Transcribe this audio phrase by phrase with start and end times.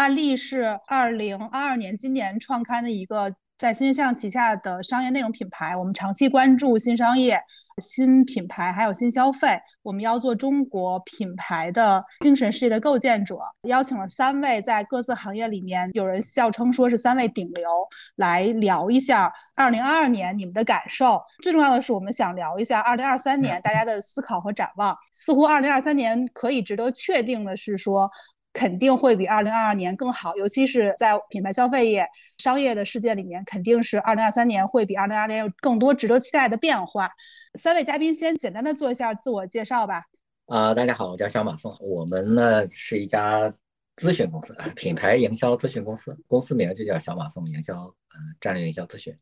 [0.00, 3.34] 安利是二零二二年今年创刊的一个。
[3.58, 7.38] 在新世相旗下的商业内容品牌，我们长期关注新商业、
[7.76, 9.60] 新品牌还有新消费。
[9.82, 13.36] 我们要做中国品牌的精神世界的构建者，
[13.68, 17.68] 邀请了三位在各自行业里面，有人笑称说是三位顶流，
[18.16, 21.20] 来聊一下二零二二年你们的感受。
[21.42, 24.96] 最重要的是，我们想聊一下二零二三年大家的思考和展望。
[25.12, 28.10] 似乎二零二三年可以值得确定的是说。
[28.52, 32.06] 肯定会比二零二二年更好，尤其是在品牌消费业、
[32.38, 37.10] 商业的世界里面，肯定是二零二三年会比二零二二年有更多值得期待的变化。
[37.54, 40.02] 三位嘉宾先简单的做一下自我介绍吧。
[40.46, 43.52] 啊，大家好，我叫小马宋，我们呢是一家
[43.96, 49.16] 咨询公司，品牌营销咨询公司，公司名就叫小马宋营销，嗯，战略营销咨询。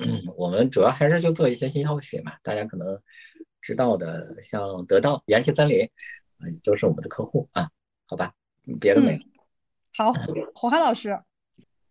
[0.00, 3.00] 嗯， 我们主要还是就做一些新消费品嘛，大家可能
[3.60, 5.84] 知道的，像得到、元气森林，
[6.38, 7.70] 啊，都是我们的客户啊，
[8.06, 8.32] 好吧。
[8.80, 9.18] 别的没有。
[9.96, 10.12] 好，
[10.54, 11.18] 黄海老师。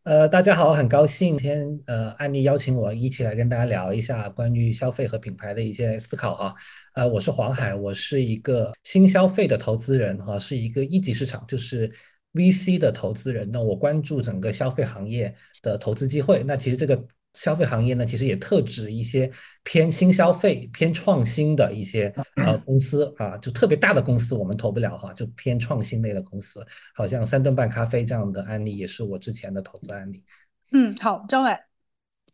[0.04, 6.54] 呃，大家好，很高兴今天呃，安妮邀请我一起来跟大家聊一下关于消费和品牌的一些思考哈。
[6.96, 11.90] 呃，我是黄海，我是一个新消费的投资人哈，是一个一级市场，就是
[12.34, 13.50] VC 的投资人。
[13.52, 16.44] 那我关注整个消费行业的投资机会。
[16.44, 17.06] 那其实这个。
[17.34, 19.30] 消费行业呢，其实也特指一些
[19.64, 30.24] 偏新消费、偏创新的一些呃公司啊，就特别大的公司我们投不了哈，就偏创新类的公司，好像三顿半咖啡这样的案例也是我之前的投资案例。
[30.72, 31.52] 嗯，好，张伟。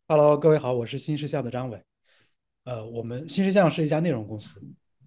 [0.07, 1.81] Hello，各位好，我是新视效的张伟。
[2.65, 4.61] 呃，我们新视效是一家内容公司，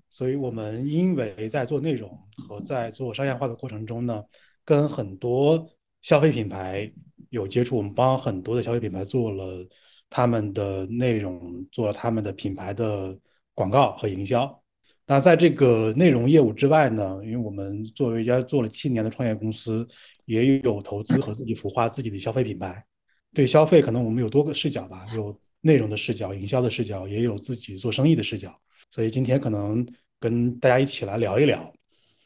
[0.09, 4.23] 所以我们因为在做内容和在做商业化的过程中呢，
[4.65, 5.69] 跟很多
[6.01, 6.91] 消费品牌。
[7.33, 9.67] 有接触，我们帮很多的消费品牌做了
[10.11, 13.19] 他们的内容，做了他们的品牌的
[13.55, 14.63] 广告和营销。
[15.07, 19.89] 那在这个内容业务之外呢，因为我们作为一家做了七年的创业公司，
[20.27, 22.85] 也有投资和自己孵化自己的消费品牌。
[23.33, 28.55] 对消费，可能我们有多个视角吧，有内容的视角、营销的视角，也有自己做生意的视角。
[28.91, 29.87] 所以今天可能
[30.21, 31.73] 跟大家一起来聊一聊。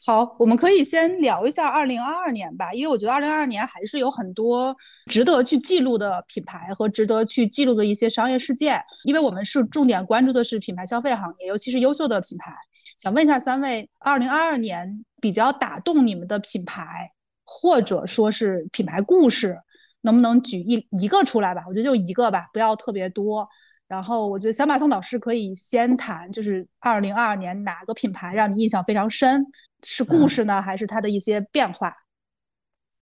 [0.06, 4.77] 好，我们可以先聊一下二零二二年吧，因为我觉得二零二二年还是有很多
[5.11, 8.81] 值得去记录的品牌和值得去记录的一些商业事件。
[9.03, 12.55] 因为我们是重点关注的是品牌消费行业，尤其是优秀的品牌。
[12.97, 17.11] 想问一下三位，二零二二年比较打动你们的品牌，
[17.44, 19.59] 或者说是品牌故事，
[20.03, 21.65] 能不能举一一个出来吧？
[21.67, 23.49] 我觉得就一个吧，不要特别多。
[23.89, 29.47] 然后我觉得小马宋老师可以先谈，就是二零二二年哪个品牌让你印象非常深？
[29.83, 31.95] 是故事呢，还是它的一些变化？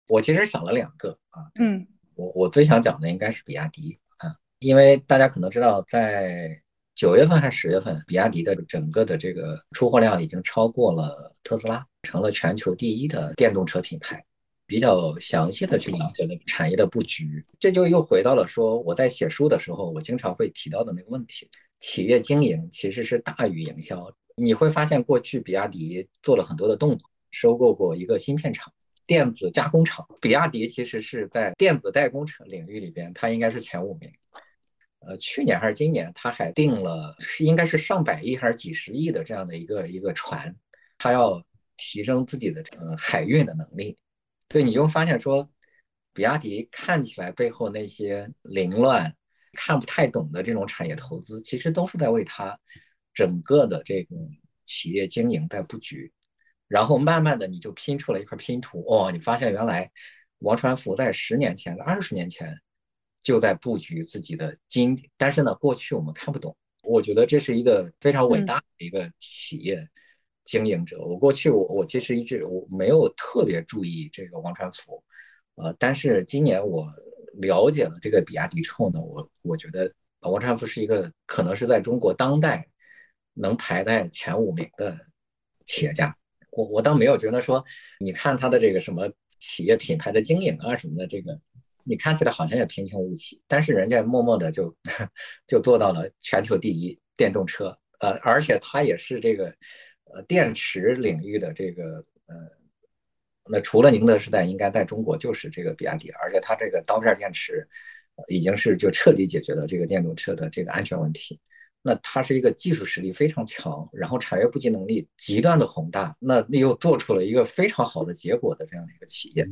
[0.09, 6.61] 我其实想了两个啊，嗯，我我最想讲的应该是比亚迪啊，因为大家可能知道，在
[6.97, 14.23] 九月份还是十月份，比亚迪的整个的这个出货量已经超过了特斯拉，成了全球第一的电动车品牌。
[14.73, 21.47] 比较详细的去了解那个产业的布局，这就又回到了说我在写书的时候，我经常会提到的那个问题：
[21.79, 24.11] 企业经营其实是大于营销。
[24.35, 28.73] 你会发现，过去比亚迪做了很多的动作，收购过一个芯片厂、
[29.07, 30.07] 电子加工厂。
[30.23, 34.11] 比亚迪其实是在电子代工厂领域里边，它应该是前五名。
[35.01, 40.57] 呃，去年还是今年，它还定了是应该是上百亿还是几十亿的这样的一个一个船，
[40.97, 41.45] 它要
[41.77, 43.95] 提升自己的呃海运的能力。
[44.53, 45.49] 对，你就发现说，
[46.13, 49.17] 比亚迪看起来背后那些凌乱、
[49.55, 52.61] 看不太懂的这种产业投资，其实都是在为它
[53.15, 54.31] 整个的这种
[54.67, 56.13] 企业经营在布局。
[56.69, 59.91] 然后慢慢的，你就拼出了一块拼图，哦，你发现原来
[60.41, 62.55] 王传福在十年前、二十年前
[63.23, 66.55] 就在布局自己的经，但是呢，过去我们看不懂。
[66.83, 69.89] 我觉得这是一个非常伟大的一个企业。
[70.45, 75.01] 经营者，我过去我我其实一直我没有特别注意这个王传福，
[75.55, 76.85] 呃，但是今年我
[77.35, 82.67] 了解了这个比亚迪之后呢，我我觉得王传福是一个可能是在中国当代
[83.35, 84.99] 能排在前五名的
[85.65, 86.15] 企业家。
[86.51, 87.65] 我我倒没有觉得说，
[88.01, 89.09] 你看他的这个什么
[89.39, 91.39] 企业品牌的经营啊什么的，这个
[91.85, 94.77] 你看起来好像也平平无奇，但是人家默默的就
[95.47, 99.55] 就做到了全球第一电动车，呃，而且他也是这个。
[100.05, 102.35] 呃，电池领域的这个呃，
[103.49, 107.67] 那除了宁德时代，应该在中国就是这个比亚迪，而且它这个刀片电池
[108.29, 111.41] 已经是就彻底解决了这个电动车的这个安全问题。
[111.85, 119.45] 那它是一个技术实力非常强，然后产业布局能力极端的宏大，那又做出了一个非常好的结果的这样的一个企业。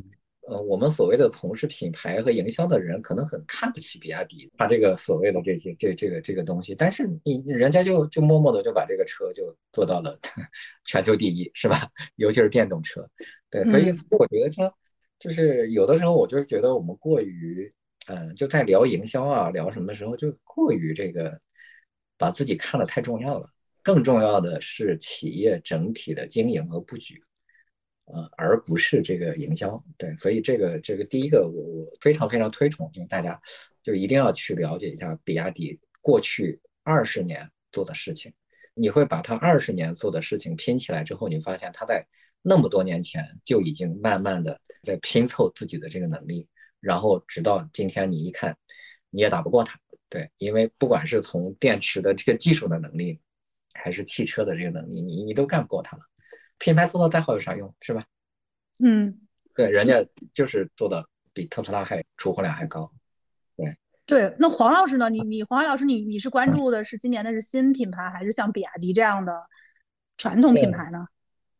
[0.49, 10.19] 呃，我们所谓的从事品牌和营销的人，可能很看不起比亚迪，他这个所谓的这些这这个这个东西，但是你人家就就默默的就把这个车就做到了
[10.85, 11.89] 全球第一，是吧？
[12.17, 13.09] 尤其是电动车，
[13.51, 14.73] 对，所以我觉得说，
[15.19, 17.73] 就是有的时候我就是觉得我们过于，
[18.07, 21.39] 嗯，就在聊营销啊，聊什么的时候就过于这个
[22.17, 23.49] 把自己看得太重要了。
[23.83, 27.23] 更重要的是企业整体的经营和布局，
[28.13, 29.83] 呃，而不是这个营销。
[29.97, 33.41] 对，所以这个这个第一个我我非常非常推崇，就大家
[33.83, 38.33] 就一定要去了解一下比亚迪过去二十年做的事情。
[38.75, 42.07] 你会把它二十年做的事情拼起来之后，你发现他在
[42.41, 46.49] 那么多年前就已经慢慢的在拼凑自己的这个能力，
[46.81, 48.57] 然后直到今天你一看，
[49.11, 49.79] 你也打不过他。
[50.09, 53.21] 对，因为不管是从电池的这个技术的能力，
[53.75, 56.03] 还是汽车的这个能力，你你都干不过他了。
[56.61, 58.05] 品牌做的再好有啥用，是吧？
[58.79, 59.21] 嗯，
[59.57, 62.93] 对，人家就是做的比特斯拉还出货量还高。
[63.57, 63.77] 对
[64.07, 65.11] 对，那黄老师呢？
[65.11, 69.33] 你你黄老师，你你是关注的是今年的是新品牌，还是像比亚迪这样的
[70.17, 71.07] 传统品牌呢？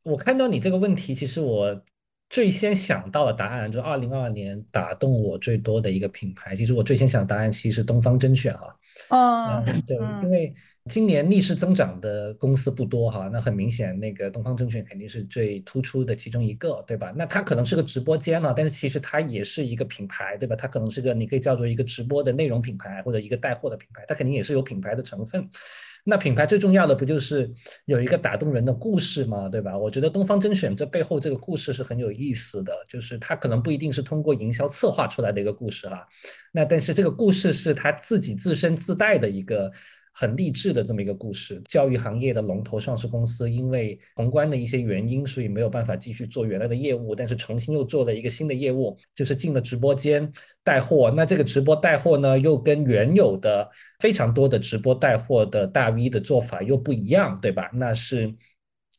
[0.03, 1.83] 我看到你这个问题，其实我
[2.31, 8.77] 最先想到的答案，就二零二二年打动我最多的一个品牌，其实我最先想答案其实是东方甄选哈。
[9.11, 10.55] 嗯，对，因为。
[10.87, 17.13] 今年逆势增长的公司不多哈，那很明显，那个东方证券肯定是最突出的其中一个，对吧？
[17.15, 20.57] 那它可能是个直播间呢，但是其实它也是一个品牌，对吧？
[20.57, 25.47] 它可能是个你可以叫做一个直播的内容品牌或者一个带货的品牌，它肯定也是有品牌的成分。
[26.05, 27.53] 那品牌最重要的不就是
[27.85, 29.49] 有一个打动人的故事吗？
[29.49, 29.77] 对吧？
[29.77, 36.07] 我觉得东方甄选这背后这个故事是很有意思的，就是它可能不一定是通过营销策划出来的一个故事哈，
[36.53, 39.71] 那但是这个故事是它自己自身自带的一个。
[40.13, 50.31] 很励志的这么一个故事，教育行业的龙头上市公司，因为宏观的一些原因，所以没有办法继续做原来的业务，但是重新又做了一个新的业务，就是进了直播间
[50.63, 51.13] 带货。
[51.17, 53.69] 那这个直播带货呢，又跟原有的
[54.01, 57.71] 非常多的直播带货的大 V 的做法又不一样，对吧？
[57.73, 58.35] 那是。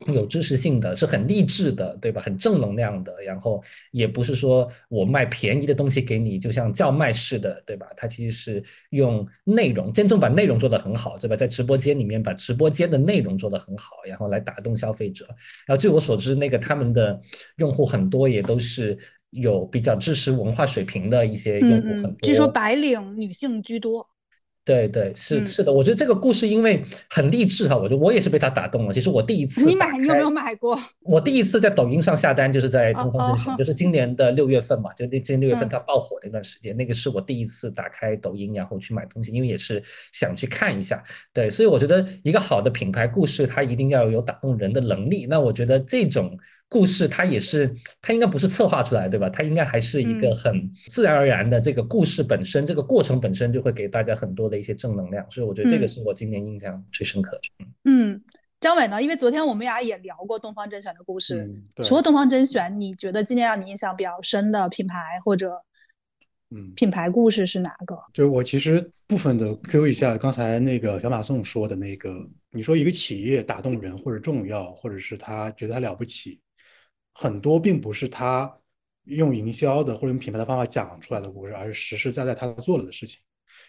[0.06, 2.20] 有知识性的是很励志的，对吧？
[2.20, 7.86] 很正能量的，然后也不是说我卖便宜的东西给你，就像叫卖似的，对吧？
[7.96, 11.36] 它其实是用内容，真正把内容做得很好，对吧？
[11.36, 15.26] 在直播间里面把直播间的内容做得很好，然后来打动消费者。
[15.66, 17.20] 然后据我所知，那个他们的
[17.56, 18.96] 用户很多也都是
[19.30, 22.18] 有比较知识文化水平的一些用户，很多。
[22.22, 24.08] 据说白领女性居多。
[24.64, 28.94] 对对是是的，我觉得这个故事因为很励志哈，我觉得我也是被他打动了。
[28.94, 30.78] 其实我第一次你买你有没有买过？
[31.00, 39.82] 我第一次在抖音上下单就是在东方甄选，就是今年的六月份嘛，就那今年六月份它爆火那段时间，那个是我第一次打开抖音然后去买东西，因为也是
[40.12, 41.02] 想去看一下。
[41.32, 45.26] 对，所以我觉得一个好的品牌故事，它一定要有打动人的能力。
[45.28, 46.38] 那我觉得这种。
[46.72, 47.70] 故事它也是，
[48.00, 49.28] 它应该不是策划出来，对吧？
[49.28, 51.60] 它应该还是一个很自然而然的。
[51.60, 57.66] 这个故事本身，这个过程本身就会给大家很多的一些正能量，所以我觉得这个是我今年印象最深刻的。
[57.84, 58.22] 嗯，
[58.58, 59.02] 张伟呢？
[59.02, 61.46] 因为昨天我们俩也聊过东方甄选的故事，
[61.84, 65.52] 除了东方甄选，你觉得今年让你印象比较深的品牌或者
[66.50, 67.98] 嗯品牌故事是哪个？
[68.14, 76.40] 就是我其实部分的 Q 一下刚才那个小马宋说的那个，你说一个企业打动人或者重要，或者是他觉得他了不起。
[77.12, 78.52] 很多并不是他
[79.04, 83.20] 用营销的或者用品牌的方法讲出来的故事，而是实实在在他做了的事情。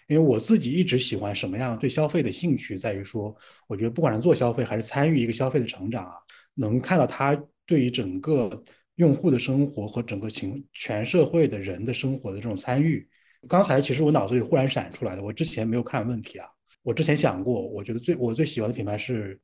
[0.08, 3.36] 因为我自己一直喜欢什么样对消费的兴趣，在于说，
[3.68, 6.14] 我觉得不管是做消费还是参与一个消费的成长啊，
[6.54, 8.64] 能看到他对于整个
[8.96, 13.08] 用户的生活和整个情全社会的人的生活的这种参与。
[13.48, 16.48] 刚才其实我脑子里忽然闪出来的，我之前没有看问题啊，
[16.82, 19.40] 我之前想过，我觉得最我最喜欢的品牌是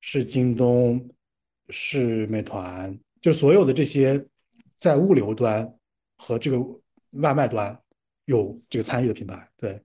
[0.00, 1.08] 是京东，
[1.68, 2.96] 是美团。
[3.20, 4.24] 就所有的这些，
[4.78, 5.70] 在物流端
[6.16, 6.58] 和这个
[7.12, 7.78] 外卖端
[8.24, 9.80] 有这个参与的品牌，对，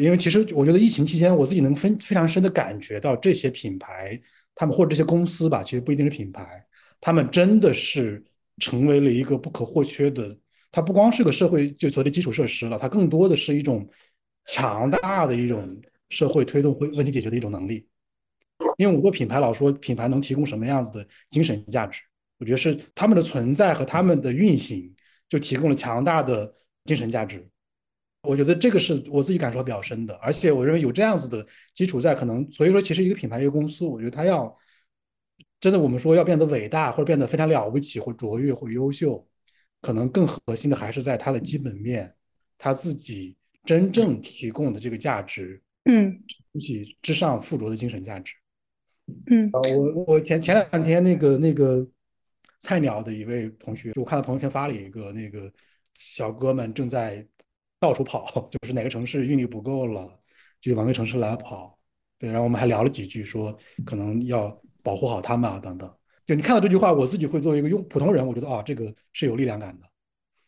[0.00, 4.20] 因为其实我觉得疫情期间，我自己能非非常深的感觉到这些品牌，
[4.54, 6.64] 他们或者这些公司吧，其实不一定是品牌，
[7.00, 8.24] 他们真的是
[8.58, 10.36] 成为了一个不可或缺的，
[10.72, 13.86] 它不光是个社会就所谓的基础设施了，它更多的是一种
[14.46, 17.86] 强大的一种社会推动会问题解决的一种能力。
[18.76, 22.00] 因为我做品牌老说品牌能提供什么样子的精神价值。
[22.44, 24.94] 我觉得是他们的存在和他们的运行
[25.30, 26.52] 就提供了强大的
[26.84, 27.48] 精神价值。
[28.20, 34.54] 我觉得这个是我自己感受比较深的，而且我认为有这样子的基础在，可能所以说其实一个品牌一个公司，我觉得它要
[35.58, 39.26] 真的我们说要变得伟大或者变得非常了不起或卓越或优秀，
[39.80, 42.14] 可能更核心的还是在它的基本面，
[42.58, 43.34] 它自己
[43.64, 46.12] 真正提供的这个价值，嗯，
[46.52, 48.34] 东西之上附着的精神价值。
[49.30, 51.88] 嗯，啊，我我前前两天那个那个。
[52.64, 55.52] 菜鸟的一位同学，我看到朋友圈发了一个，那个
[55.98, 57.24] 小哥们正在
[57.78, 60.18] 到处跑， 就是哪个城市运力不够了，
[60.62, 61.78] 就往那个城市来跑。
[62.18, 63.54] 对，然后我们还聊了几句，说
[63.84, 65.94] 可能要保护好他们啊，等等。
[66.26, 69.86] 就你看到这句话，我自己会作为一个用普通人，我觉得啊，这个是有力量感的。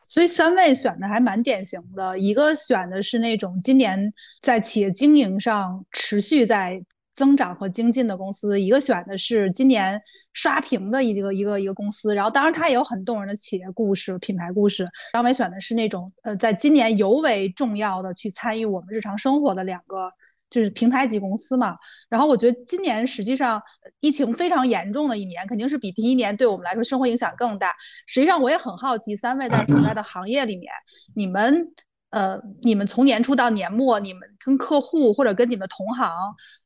[0.07, 6.83] 所以三位选的还蛮典型的，一个选的是那种今年在企业经营上持续在
[7.17, 12.15] 增长和精进的公司，一个选的是今年刷屏的一个一个一个公司。
[12.15, 14.87] 然后当然它也有很动人的企业故事、品牌故事。
[15.11, 20.13] 张伟选的是那种呃，在今年尤为重要的去参与我们日常生活的两个。
[20.49, 21.75] 就是平台级公司嘛，
[22.07, 23.61] 然后我觉得今年实际上
[23.99, 27.75] 疫情非常严重的一年，肯定是比第一年对我们来说生活影响更大。
[28.05, 30.71] 实际上我也很好奇，三位在所在的行业里面，
[31.13, 31.73] 你们
[32.09, 36.11] 呃，你们从年初到年末，你们跟客户或者跟你们同行，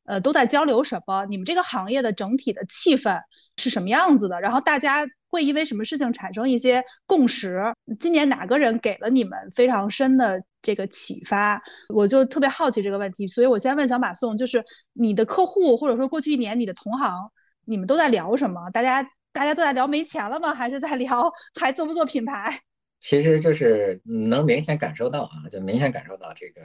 [0.04, 1.26] 呃，都在交流什么？
[1.26, 3.20] 你们这个行业的整体的气氛
[3.56, 4.40] 是什么样子的？
[4.40, 5.06] 然后大家。
[5.32, 7.58] 会因为什么事情产生一些共识？
[7.98, 11.62] 今年哪个人给了你们非常深的这个启发？
[11.88, 17.30] 我就特别好奇这个问题，所以我先问小马宋，就是你的客户或者说过去一年你的同行，
[17.64, 18.68] 你们都在聊什么？
[18.72, 20.52] 大家大家都在聊没钱了吗？
[20.52, 22.60] 还是在聊还做不做品牌？
[23.02, 26.60] 其实就是能明显感受到啊，就明显感受到这个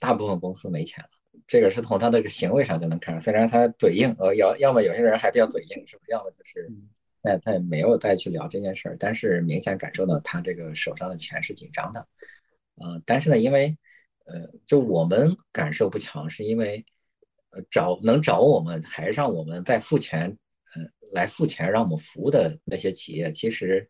[0.00, 1.10] 大部分公司没钱了，
[1.46, 3.20] 这个是从他这个行为上就能看出。
[3.22, 6.10] 虽然他嘴硬，呃，要要么有些人还比较嘴硬，是不是？
[6.10, 6.70] 要么就是。
[7.20, 12.06] 那他也没有再去聊这件事儿，但是明显感受到他这个手上的钱是紧张的，
[12.76, 13.76] 呃，但是呢，因为
[14.24, 16.82] 呃，就我们感受不强，是因为
[17.50, 20.34] 呃找能找我们还让我们再付钱，
[20.76, 23.86] 呃，来付钱让我们服务的那些企业，其实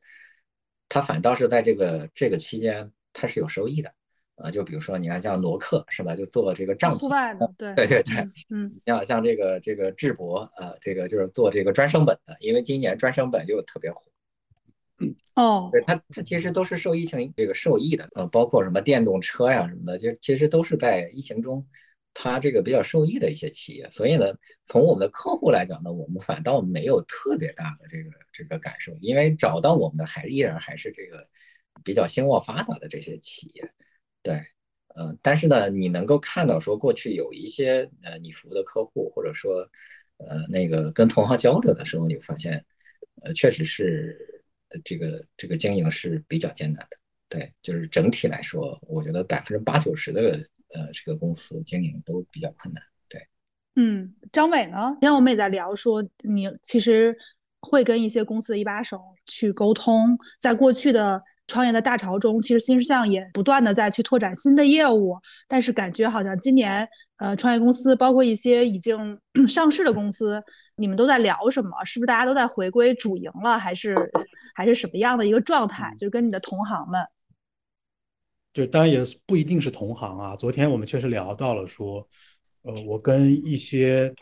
[0.88, 3.92] 他反倒是在这个这个期间他是有收益的。
[4.40, 6.14] 啊，就比如说，你看像挪克是吧？
[6.14, 14.00] 就做这个帐篷，户外的，对 对对对，嗯，像像这个这个智博，呃，这个就是做这个专升本的，因为今年专升本又特别火，
[15.34, 21.66] 哦，对，它它其实都是受疫情这个受益的，呃，包括什么电动车呀什么的，就其实都是在疫情中，
[22.20, 23.88] 它这个比较受益的一些企业。
[23.90, 24.26] 所以呢，
[24.64, 31.24] 从我们的客户来讲呢，我们反倒没有特别大的这个这个感受，因为找到我们的还依然还是这个
[31.84, 33.70] 比较兴旺发达的这些企业。
[34.20, 34.42] 对，
[34.96, 39.60] 呃，但是呢，你能够看到说过去有一些呃你服务的客户，或者说
[40.16, 42.64] 呃那个跟同行交流的时候，你会发现
[43.22, 44.42] 呃确实是
[44.84, 46.96] 这个这个经营是比较艰难的。
[47.28, 50.44] 对，就是整体来说，我觉得百分之八九十的
[50.74, 52.82] 呃这个公司经营都比较困难。
[53.08, 53.20] 对，
[53.76, 54.90] 嗯，张伟呢？
[54.94, 57.16] 今天我们也在聊说，你其实
[57.60, 61.22] 会跟一些公司的一把手去沟通，在过去的。
[61.50, 65.16] 创业的大潮中，其实新事项也不断的在去拓展新的业务，
[65.48, 70.44] 但是感觉好像今年，呃，创业公司包括一些已经 上市的公司，
[70.76, 71.82] 你们都在聊什么？
[71.86, 73.96] 是不是大家都在回归主营了，还是
[74.54, 75.94] 还是什么样的一个状态？
[75.96, 77.00] 就跟你的同行们，
[78.52, 80.36] 就当然也不一定是同行啊。
[80.36, 82.08] 昨天我们确实聊到了说，
[82.62, 84.14] 呃，我跟一些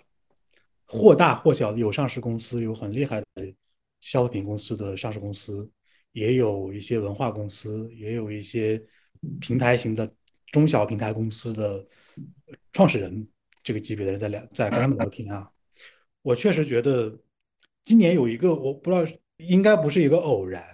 [0.87, 3.27] 或大或小的有上市公司，有很厉害的
[4.01, 5.71] 消费品公司的上市公司。
[6.13, 8.83] 也有一些文化公司，也有一些
[9.39, 10.11] 平台型的
[10.47, 11.87] 中小平台公司的
[12.73, 13.29] 创始人
[13.63, 15.51] 这个级别的人在聊，在跟他们聊天啊。
[16.23, 17.15] 我确实觉得
[17.85, 19.05] 今年有一个，我不知道
[19.37, 20.65] 应该不是一个偶然，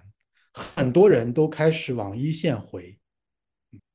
[0.53, 2.97] 很多人都开始往一线回。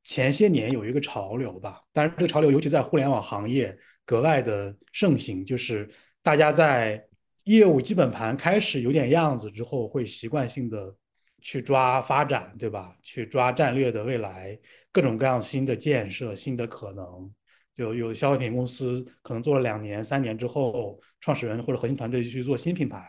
[0.08, 5.88] 前些年有一个潮流吧，当然这个潮流尤其在互联网行业格外的盛行，就是
[6.24, 7.06] 大家在
[7.44, 10.96] 业务基本盘开始有点样子之后，会习惯性的。
[11.40, 12.98] 去抓发展，对吧？
[13.04, 14.58] 去抓战略的未来，
[14.92, 17.32] 各种各样新的建设、新的可能。
[17.76, 23.06] 就有消费品公司可能做了两年、三年之后，创始人或者核心团队去做新品牌，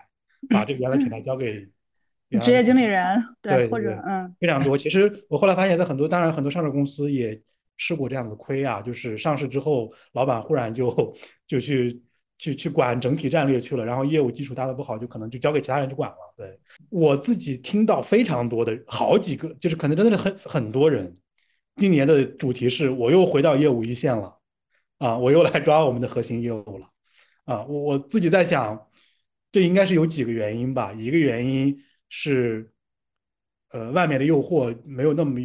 [0.50, 1.67] 把这个原来品牌交给
[2.40, 4.76] 职业经理人，对，或者嗯，非常多。
[4.76, 7.40] 其实我后来发现，在很多，当然很多上市公司也
[7.76, 11.14] 吃过这样的亏啊，就是上市之后，老板忽然就
[11.47, 12.02] 就去。
[12.40, 16.16] 去去管整体战略去了，然后业务基础搭的不好，就可能就交给其他人去管了。
[16.37, 16.56] 对
[16.88, 21.16] 我自己听到非常多的好几个，就是可能真的是很很多人，
[21.75, 24.38] 今年的主题是我又回到业务一线了，
[24.99, 26.87] 啊，我又来抓我们的核心业务了，
[27.44, 28.87] 啊，我我自己在想，
[29.50, 30.92] 这应该是有几个原因吧。
[30.92, 31.76] 一个原因
[32.09, 32.71] 是，
[33.71, 35.41] 呃，外面的诱惑没有那么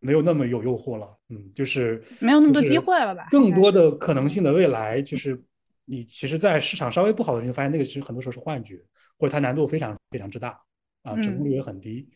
[0.00, 3.28] 没有那么有诱惑了，嗯，就是没有那么多机会了吧？
[3.30, 5.42] 更多的可能性的未来就是。
[5.84, 8.80] 你其实，在市场稍微不好的时候，发现那个其实很多时候是幻觉，
[9.18, 10.56] 或者它难度非常非常之大
[11.02, 12.08] 啊，成功率也很低。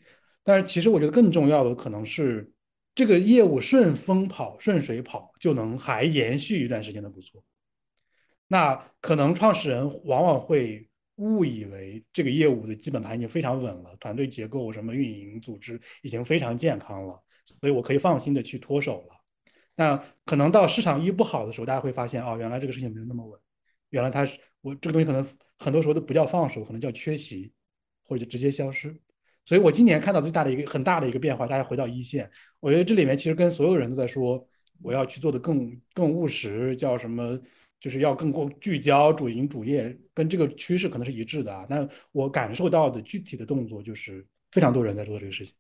[0.45, 2.49] 但是，其实我觉得更重要的可能是
[2.95, 7.43] 这个业务顺风跑、顺水跑就能还延续一段时间的不错。
[8.47, 17.20] 那可能创始人往往会误以为这个业务的基本盘已经非常稳了，团队结构、什么运营组织已经非常健康了，
[17.61, 19.16] 所以我可以放心的去脱手了。
[19.75, 23.38] 那可能到市场一不好的时候，大家会发现，哦，原来这个事情没有那么稳。
[23.90, 25.25] 原来他是我这个东西可能
[25.58, 27.52] 很多时候都不叫放手，可能叫缺席，
[28.04, 28.94] 或者就直接消失。
[29.44, 34.44] 所以我今年看到最大的一个很大的一个变化，大家回到一线，我觉得这里面其实跟所有人都在说，
[34.82, 37.38] 我要去做的更更务实，叫什么，
[37.80, 41.66] 就是要更过聚焦主营主业，跟这个趋势可能是一致的啊。
[41.68, 45.54] 但我感受到的具体的动作就是非常多人在做这个事情。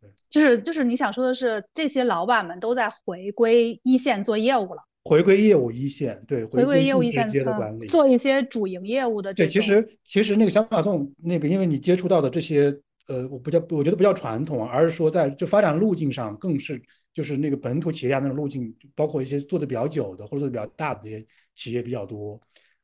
[0.00, 9.34] 对就是就是你想说的是，这些老板们都在回归一线做业务了，回归业务一线，对，回归业务一线的管理，做一些主营业务的。
[9.34, 12.74] 对，其实其实那个小马送那个，因为你接触到的这些，
[13.08, 16.80] 呃，我不叫我觉得不叫传统，而是说在就发展路径上，更是
[17.12, 21.24] 就是那个本土企业家那种路径，包括一些做的比较久的或者做的比较大的这些
[21.54, 22.40] 企业比较多。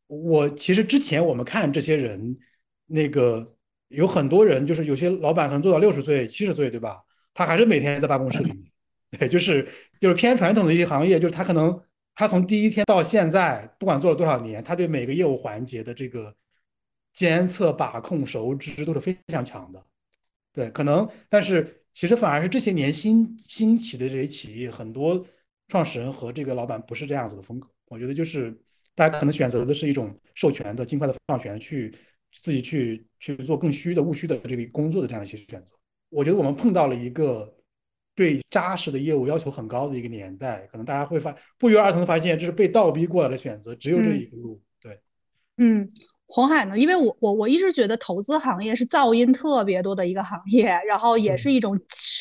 [0.06, 2.36] 我其实之前我们看这些人，
[2.86, 3.56] 那个
[3.88, 7.02] 有很多人，就是有些老板可能做到六十岁、七十岁，对吧？
[7.34, 8.64] 他还是每天在办公室里面，
[9.18, 9.68] 对，就是
[10.00, 11.80] 就是偏传统的一些行业，就是他可能
[12.14, 16.34] 他从第一天到现在，不管做了多少年，他对每个业务环节的这个
[17.12, 19.84] 监测、把控、熟知都是非常强的，
[20.52, 25.26] 对，可能，但是其实反而是这些年新兴起的这些企业，很多
[25.68, 27.66] 创始人和这个老板不是这样子的风格。
[27.86, 28.54] 我觉得就是
[28.94, 31.90] 大家可能选择的是一种授权的、尽快的放权，去
[32.42, 35.74] 自己去去做更虚的、务虚的这个工作的这样一些选择。
[36.10, 37.50] 我觉得我们碰到了一个
[38.14, 44.60] 对扎实的业务要求很高的一个年代，可能大家会发不约而同的发现，这是被倒逼过来的选择，只有这一个路。
[44.82, 45.00] 对，
[45.56, 45.88] 嗯，
[46.26, 46.78] 红海呢？
[46.78, 51.80] 因为我我我一直觉得投资行业是噪音特别多的一个行业，然后也是一种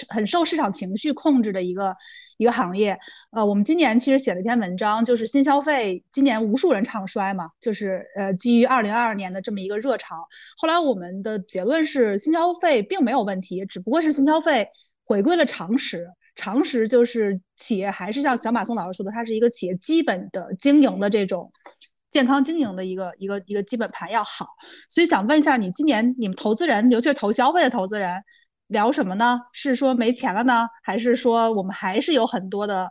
[0.10, 1.96] 很受市场情绪控制的一个。
[2.38, 3.00] 一个行业，
[3.32, 10.28] 呃，我们今年其实写了一篇文章，就是新消费今年无数人唱衰嘛，就是呃，基于二零二二年的这么一个热潮。
[10.58, 14.68] 后来我们的结论是，新消费并没有问题，只不过是新消费
[15.06, 16.10] 回归了常识。
[16.36, 21.54] 常识就是企业还是像小马宋老师说的，它是一个企业基本的经营的这种
[22.16, 24.48] 健康经营的一个一个一个基本盘要好。
[24.90, 28.24] 所以想问一下，你今年你们投资人，尤其是投消费的投资人。
[28.68, 29.42] 聊什么呢？
[29.52, 32.90] 是说没钱了呢，还是说我们还是有很多的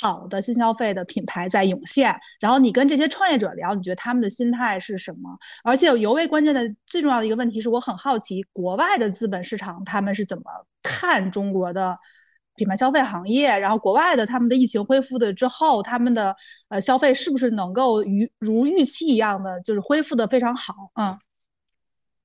[0.00, 2.14] 好的新消费的品牌在涌现？
[2.40, 5.30] 然后你跟这些创业者聊，你觉得他们的心态是什么？
[5.64, 10.44] 而且尤为关键的、最重要的一个问题是我很好奇，国外的资本市场他们是怎么
[10.82, 11.96] 看中国的
[12.56, 13.58] 品牌消费行业？
[13.58, 16.34] 然后国外的他们的疫情恢复的之后，他们的
[16.68, 20.72] 呃消费是不是能够如如预期一样的，就是恢复的非常好？
[20.94, 21.18] 嗯。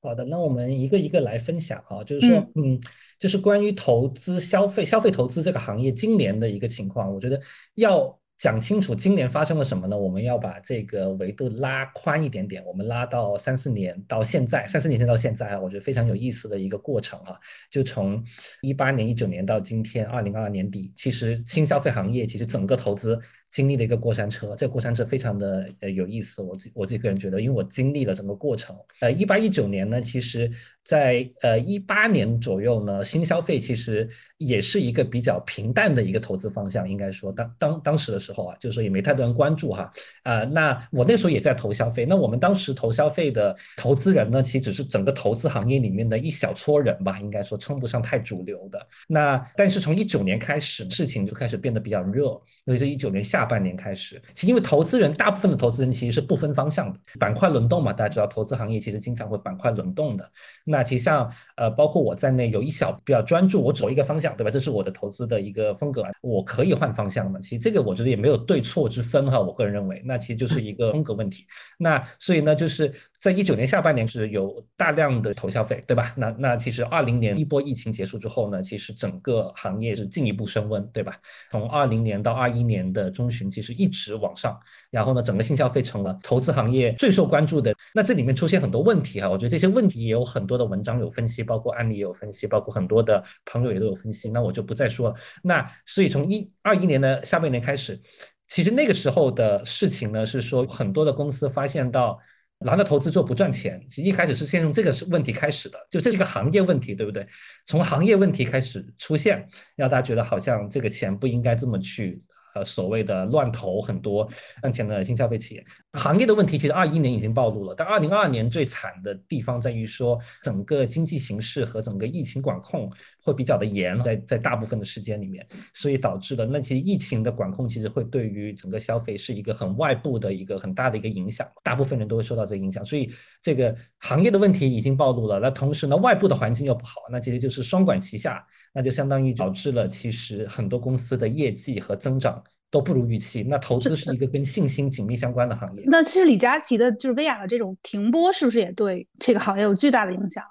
[0.04, 2.82] 好的，那我们一个一个来分享啊，就是说，嗯，
[3.20, 7.40] 就是关于投资、消费、消费投资这个行业今年的一个情况，我觉得
[7.76, 9.96] 要讲清楚今年发生了什么呢？
[9.96, 17.38] 我们要把这个维度拉宽一点点，我们拉到三四年到现在，三四年前到现在啊，我觉得非常有意思的一个过程啊，
[17.70, 18.24] 就从
[18.62, 23.22] 一八年、一九年到今天二零二二年底，其实新消费行业其实整个投资。
[23.52, 26.42] 经历了一个过山车，这个过山车非常的呃有意思。
[26.42, 28.74] 我自我自己个人觉得，因为我经历了整个过程。
[29.02, 30.50] 呃，一八一九年呢，其实
[30.84, 36.90] 在呃一八年左右呢，新消费其实也是一个比较平淡的一个投资方向。
[36.90, 39.92] 应该说，当当当时的时候啊，就是说也没太多人关注哈。
[40.24, 42.06] 啊，那我那时候也在投消费。
[42.06, 48.88] 那我们当时投消费的投资人呢，其实只是整个投资行业里面的一小撮人吧，应该说称不上太主流的。
[49.10, 52.28] 那但是从一九年开始，事情就开始变得比较热，
[52.64, 53.41] 因为是一九年下。
[53.42, 60.32] 下半年开始，其实因为投资人大部分的投资人其实是不分方向的，板块轮动嘛，大家知道投资行业其实经常会板块轮动的。
[60.64, 61.28] 那其实像
[61.58, 64.52] 呃包括我在内，有一小比较专注，我走一个方向，对吧？
[64.52, 67.42] 这是我的投资的一个风格，我可以换方向的。
[67.42, 71.44] 其实这个我觉得也没有对错之分哈，我个人认为，那其实就是一个风格问题。
[71.80, 76.14] 那所以呢，就是在一九年下半年是有大量的投消费，对吧？
[76.16, 81.18] 那那其实二零年一波疫情结束之后呢，其实整个行业是进一步升温，对吧？
[81.50, 83.31] 从二零年到二一年的中。
[83.32, 87.74] 群其实一直往上，然后呢，整个新消费成了投资行业最受关注的。
[87.96, 94.30] 那这里面出现很多问题哈，我觉得这些问题也有很多的文章有分析，包括案例也有分析，包括很多的朋友也都有分析。
[94.30, 95.16] 那我就不再说了。
[95.42, 98.00] 那所以从一二一年的下半年开始，
[98.48, 102.20] 其实那个时候的事情呢，是说很多的公司发现到
[102.60, 103.84] 拿着投资做不赚钱。
[103.90, 107.26] 其实一开始是先从这个是问题开始的，就这是一个行业问题，对不对？
[107.66, 112.22] 从行业问题开始出现，让大家觉得好像这个钱不应该这么去。
[112.54, 114.28] 呃，所谓的乱投很多
[114.62, 122.92] 赚钱的新消费企业，行业的问题其实二一年已经暴露了，但二零二二年最惨的地方在于说，整个经济形势和整个疫情管控
[123.24, 142.44] 会比较的严，在在大部分的时间里面，所以导致了那其实疫情的管控其实会对于整个消费是一个很外部的一个很大的一个影响，大部分人都会受到这个影响，所以这个行业的问题已经暴露了，那同时呢，外部的环境又不好，那其实就是双管齐下，那就相当于导致了其实很多公司的业绩和增长。
[142.72, 143.44] 都不如预期。
[143.44, 145.84] 那投资是一个跟信心紧密相关的行业。
[145.88, 150.42] 那其实李佳琦的，就是薇娅的这种停播，是不是也对这个行业有巨大的影响？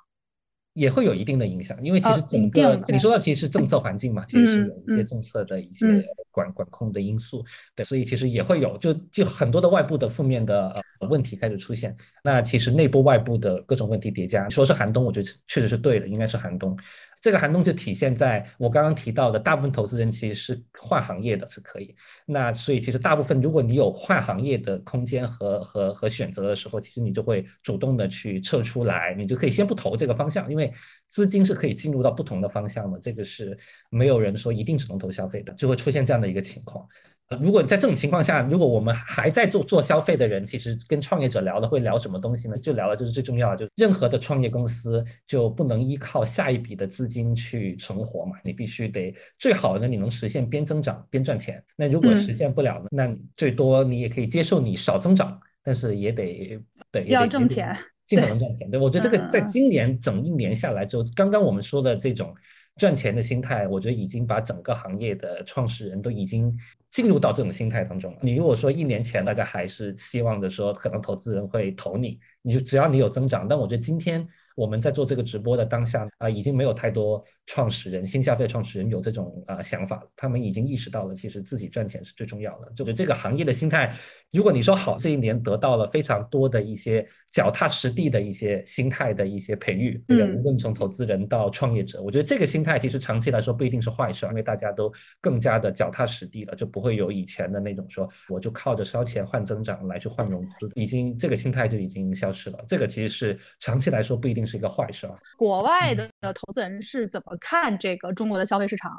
[0.73, 16.77] 也会有一定的影响，因为其实呃整个、你说到其实是政策环境嘛，其实是嗯有一些嗯政策的一些嗯管管控的因素，对，所以其实也会有就就很多的外部的负面的呃问题开始出现，那其实内部外部的各种问题叠加，说是寒冬，我觉得确实是对的，应该是寒冬。
[17.21, 21.95] 这个寒冬就体现在我刚刚提到的，大部分投资人其实是换行业的，是可以。
[22.25, 30.73] 那所以其实大部分，如果你有换行业的空间和和和选择的时候，其实你就会主动的去撤出来，你就可以先不投这个方向，因为
[31.09, 33.59] 资金是可以进入到不同的方向的，这个是
[33.91, 36.89] 没有人说一定只能投消费的，就会出现这样的一个情况。
[37.31, 42.59] 呃如果在这种情况下，如果我们还在做做消费的人，其实跟创业者聊的会聊什么东西呢？
[42.59, 51.62] 就聊的就是最重要的，就是任何的创业公司就不能依靠下一笔的资金去存活嘛，你必须得最好呢，你能实现边增长边赚钱。
[51.77, 56.59] 那如果嗯实现不了呢，那你最多你也可以接受你少增长，但是也得
[56.90, 58.69] 对也要得挣钱尽可能赚钱。
[58.69, 62.35] 对我觉得这个在今年整一年下来之后，刚刚我们说的这种
[62.81, 66.59] 赚钱的心态，我觉得已经把整个行业的创始人都已经
[66.90, 68.19] 进入到这种心态当中了。
[68.23, 74.27] 你如果说一年前大家还是希望的说，可能投资人会投你，你就只要你有增长，但我觉得今天
[74.61, 82.70] 我们在做这个直播的当下啊、已经没有太多创始人、新消费创始人有这种啊、想法了，他们已经意识到了，其实自己赚钱是最重要的。
[82.77, 83.90] 就是这个行业的心态，
[84.31, 94.92] 如果你说好，这一年得到了非常多的一些脚踏实地的一些心态的一些培育，对无论从投资人到创业者，我觉得这个心态其实长期来说不一定是坏事，因为大家都
[95.23, 102.62] 更加的脚踏实地了，就不会有以前的那种说我就靠着烧钱换增长来去换融资，已经这个心态就已经消失了。
[102.68, 105.15] 这个其实是长期来说不一定是一个坏事啊。
[105.37, 108.93] 国外的的投资人是怎么看这个中国的消费市场，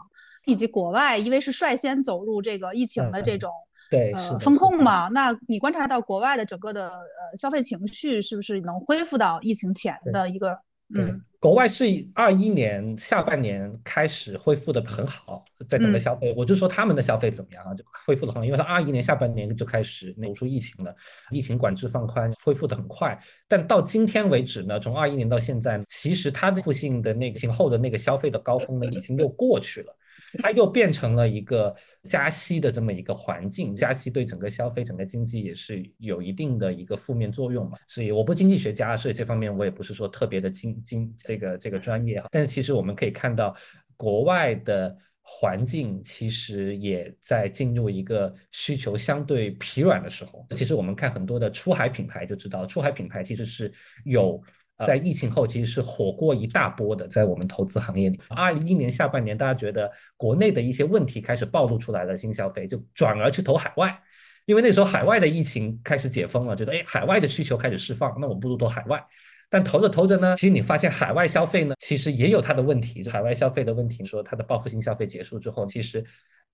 [0.46, 3.52] 以及国外因为是率先走入这个疫情的这种
[3.90, 10.60] 对，呃风控嘛，那你观察到国外的整个的呃消费情绪是不是能恢复到疫情前的一个对
[10.94, 20.96] 嗯，国外是二一年下半年开始恢复的很好，在整个嗯消费，我就说他们的消费怎么样啊，就恢复的很好，因为他二一年下半年就开始走出疫情了，
[21.32, 23.18] 疫情管制放宽，恢复的很快。
[23.48, 29.98] 但到今天为止呢，从二一年到现在，其实它的复兴的那个前后的那个消费的高峰呢，已经又过去了。
[30.40, 31.76] 它又变成了一个
[32.08, 37.78] 加息的这么一个环境，加息对整个消费、整个经济也是有一定的一个负面作用嘛。
[37.88, 42.28] 所以我不经济学家，所以这方面我也不是说特别的经经这个这个专业哈。
[42.32, 43.56] 但是其实我们可以看到，
[43.98, 50.48] 国外的环境其实也在进入一个需求相对疲软的时候。
[50.52, 53.72] 其实我们看很多的出海品牌就知道，出海品牌其实是
[54.06, 54.42] 有。
[54.86, 58.20] 在疫情后，其实是火过一大波的，在我们投资行业里。
[58.30, 63.98] 二一年下半年，大家觉得国内的一些问题开始暴露出来了，新消费就转而去投海外，
[64.46, 69.04] 因为那时候海外的疫情开始解封了，觉得哎，海外的需求开始释放，那我不如投海外。
[69.50, 73.04] 但投着投着呢，其实你发现海外消费呢，其实也有它的问题。
[73.04, 76.04] 就海外消费的问题，说它的报复性消费结束之后，其实。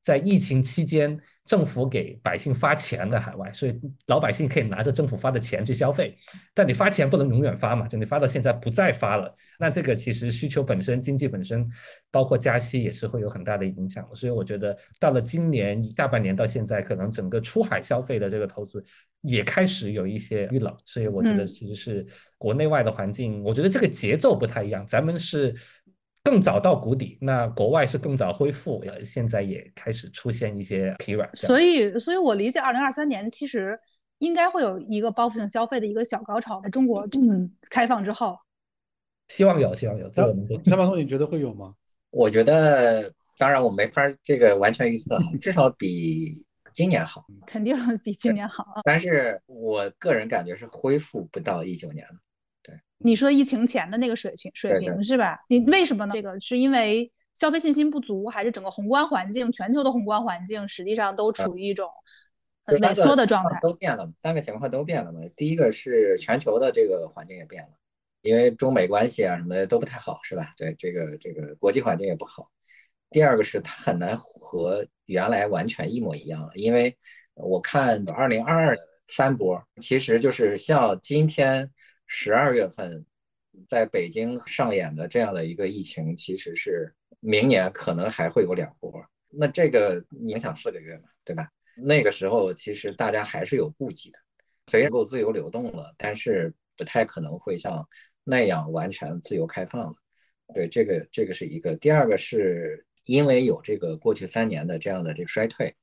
[0.03, 6.15] 在疫情期间，政府给百姓发钱在海外，所以老百姓可以拿着政府发的钱去消费。
[6.53, 11.67] 但你发钱不能永远发嘛，就你发到现在不再发了，那这个其实需求本身、经济本身，
[12.09, 14.15] 包括加息也是会有很大的影响的。
[14.15, 18.81] 所以我觉得到了今年下半年到现在，可能整个出海消费的这个投资
[19.23, 20.73] 也开始有一些遇冷。
[20.85, 22.05] 所以我觉得嗯其实是
[22.37, 25.53] 国内外的环境，我觉得这个节奏不太一样，咱们是。
[26.29, 31.29] 更早到谷底，那国外是更早恢复，呃，现在也开始出现一些疲软。
[31.33, 33.79] 所以，所以我理解，二零二三年其实
[34.17, 38.37] 应该会有一个报复性消费的一个小高潮，在中国嗯开放之后。
[39.29, 40.09] 希望有，希望有。
[40.09, 41.73] 这我们三毛通，你觉得会有吗？
[42.09, 48.81] 我觉得，当然我没法这个完全预测， 至少比今年好，肯定比今年好啊。
[48.83, 52.15] 但是我个人感觉是恢复不到一九年了。
[52.99, 55.39] 你说疫情前的那个水平水平是吧？
[55.47, 56.13] 你为什么呢？
[56.15, 61.87] 这个是因为消费信心不足，还是整个宏观环境、全球的宏观环境实际上都处于一种
[62.65, 63.59] 萎缩的状态？
[63.61, 65.19] 都变了，三个情况都变了嘛。
[65.35, 67.69] 第一个是全球的这个环境也变了，
[68.23, 70.53] 因为中美关系啊什么的都不太好，是吧？
[70.57, 72.49] 对，这个这个国际环境也不好。
[73.11, 76.97] 第二个是它很难和原来完全一模一样了，因为
[77.35, 81.71] 我看二零二二三波，其实就是像今天。
[82.07, 83.05] 十二月份
[83.67, 88.91] 在北京上演的这样的一个疫情，其实是明年可能还会有两波。
[89.29, 91.49] 那这个影响四个月嘛，对吧？
[91.75, 94.17] 那个时候其实大家还是有顾忌的，
[94.67, 97.87] 虽然够自由流动了，但是不太可能会像
[98.23, 99.95] 那样完全自由开放了。
[100.55, 101.75] 对，这个这个是一个。
[101.75, 105.75] 第二个是因为有这个过去三年的这样的这个衰退，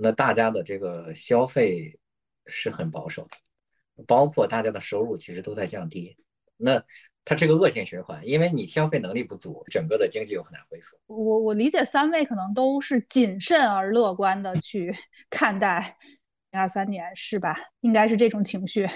[0.00, 1.98] 那大家的这个消费
[2.46, 3.36] 是很保守的。
[4.06, 6.16] 包括大家的收入其实都在降低，
[6.56, 6.82] 那
[7.24, 10.96] 它是个恶性循环，因为你消费能力不足，整个的经济又很难恢复。
[11.06, 14.94] 我我理解三位可能都是谨慎而乐观的去
[15.28, 15.98] 看待
[16.50, 17.54] 二三年，是吧？
[17.80, 18.88] 应该是这种情绪。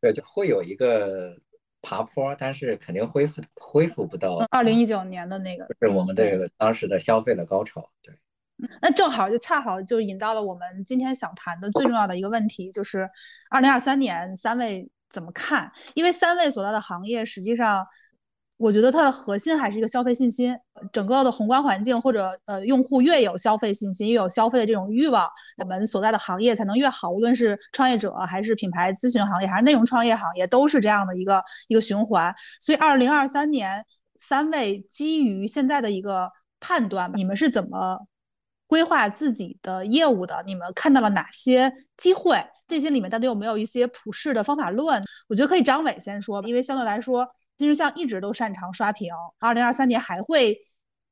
[0.00, 1.36] 对，就会有一个
[1.82, 7.90] 爬坡，但是肯定恢复恢复不到二零一九年的那个，是我们这个当时的消费的高潮。
[8.02, 8.14] 对，
[8.80, 13.08] 那正好就恰好就引到了我们今天想谈的最重要的一个问题，就是
[13.50, 14.90] 二零二三年三位。
[15.10, 15.70] 怎么看？
[15.94, 17.86] 因为三位所在的行业，实际上，
[18.56, 20.58] 我觉得它的核心还是一个消费信心。
[20.92, 27.12] 整个的宏观环境或者呃，用户越有消费信心，越有消费的这种欲望，我们所在的行业才能越好。
[27.12, 32.34] 无论是创业者，还是品牌咨询行业，还是内容创业行业，都是这样的一个一个循环。
[32.60, 38.00] 所以，二零二三年，三位基于现在的一个判断，你们是怎么
[38.74, 40.42] 规划自己的业务的？
[40.48, 42.44] 你们看到了哪些机会？
[42.66, 45.00] 这些里面到底有没有一些普世的方法论？
[45.28, 49.12] 我觉得可以张伟先说，因为相对来说，金石像一直都擅长刷屏。
[49.38, 50.58] 二零二三年还会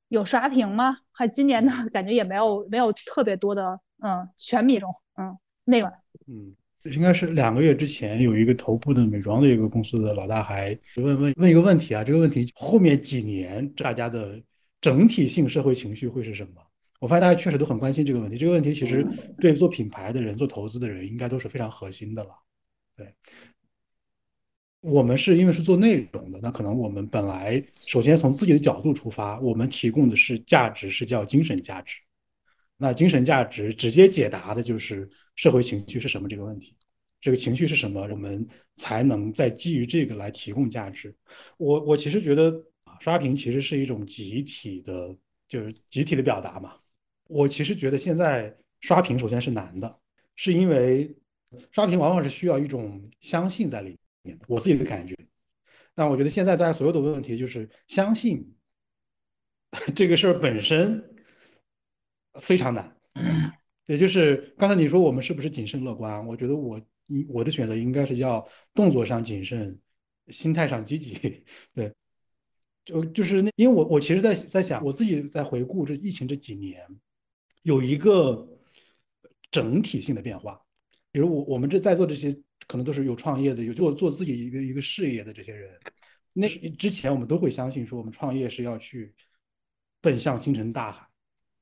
[0.08, 0.96] 有刷屏吗？
[1.12, 1.72] 还今年呢？
[1.92, 5.88] 感觉也没有没有特别多的嗯全米中嗯内容。
[6.26, 6.52] 嗯，
[6.92, 14.42] 应该是两个月之前有一个头部的美妆的一个公司的老大还问问问一个问题啊，这个问题后面几年大家的
[14.80, 16.60] 整体性社会情绪会是什么？
[17.02, 18.38] 我发现大家确实都很关心这个问题。
[18.38, 19.04] 这个问题其实
[19.40, 22.30] 对做品牌的人、做投资的人应该都是非常核心的了。
[22.96, 23.12] 对，
[24.80, 31.96] 我们是因为是做内容的，那可能我们本来首先从自己的角度出发，我们提供的是价值，是叫精神价值。
[32.76, 36.76] 那精神价值直接解答的就是社会情绪是什么这个问题。
[37.20, 41.12] 这个情绪是什么，我们才能再基于这个来提供价值。
[41.56, 42.48] 我我其实觉得
[42.84, 45.12] 啊，刷屏其实是一种集体的，
[45.48, 46.74] 就是集体的表达嘛。
[47.28, 49.98] 我其实觉得现在刷屏首先是难的，
[50.36, 51.16] 是因为
[51.70, 55.16] 刷屏往往是需要一种相信在里面的，我自己的感觉。
[55.94, 58.54] 但我觉得现在大家所有的问题就是相信
[59.94, 61.02] 这个事儿本身
[62.40, 62.96] 非常难。
[63.86, 66.26] 也就是刚才你说我们是不是谨慎乐观？
[66.26, 66.80] 我觉得我
[67.28, 69.78] 我的选择应该是要动作上谨慎，
[70.28, 71.44] 心态上积极。
[71.74, 71.92] 对，
[72.84, 76.82] 就就是那因为我我其实在在想我自己在回顾这疫情这几年。
[77.62, 78.46] 有一个
[79.50, 80.60] 整体性的变化，
[81.10, 82.32] 比如我我们这在座这些
[82.66, 85.78] 可能都是有创业的，有做做自己一个一个事业的这些人，
[86.32, 89.14] 那之前我们都会相信说，我们创业是要去
[90.00, 91.06] 奔向星辰大海，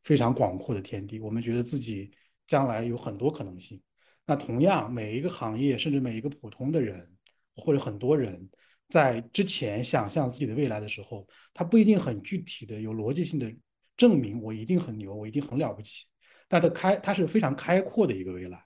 [0.04, 1.18] 非常广阔的天地。
[1.18, 2.10] 我们觉得自己
[2.46, 3.80] 将来有很多可能性。
[4.24, 7.10] 那同样，每一个行业，甚至每一个普通的人，
[7.56, 8.48] 或者很多人
[8.88, 13.52] 在之前想象自己的未来的时候，他不一定很具体的有逻辑性的。
[14.00, 16.06] 证明我一定很牛，我一定很了不起，
[16.48, 18.58] 但它开它是非常开阔的一个未来，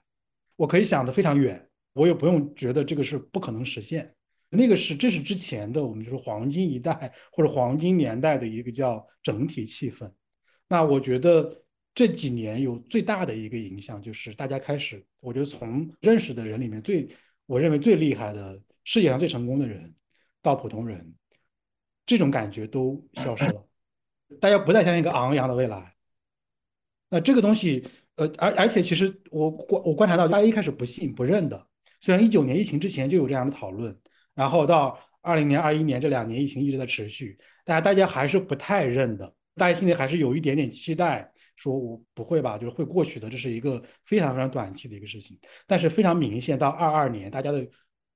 [0.55, 4.15] 我可以想得非常远，我也不用觉得这个是不可能实现。
[4.49, 10.09] 那个是这是之前的我们就是黄金一代或者黄金年代的一个叫整体气氛。
[10.69, 11.61] 那我觉得
[11.93, 17.09] 这几年有最大的一个影响就是大家开始，我觉得从认识的人里面最
[17.45, 19.93] 我认为最厉害的世界上最成功的人
[20.41, 21.13] 到普通人，
[22.05, 23.67] 这种感觉都消失了。
[24.39, 25.93] 大家不再相信一个昂扬的未来，
[27.09, 31.67] 那这个东西，呃，而而且其实我观我观察到，大家一开始不信不认的。
[32.01, 33.95] 虽然一九年疫情之前就有这样的讨论，
[34.33, 39.33] 然后到二零年、二一年这两年疫情一直在持续，大家大家还是不太认的。
[39.55, 45.39] 大家心里还是有一点点期待，说我不会吧，就是会过去的，这是一个非常非常短期的一个事情。
[45.65, 47.65] 但是非常明显，到二二年，大家的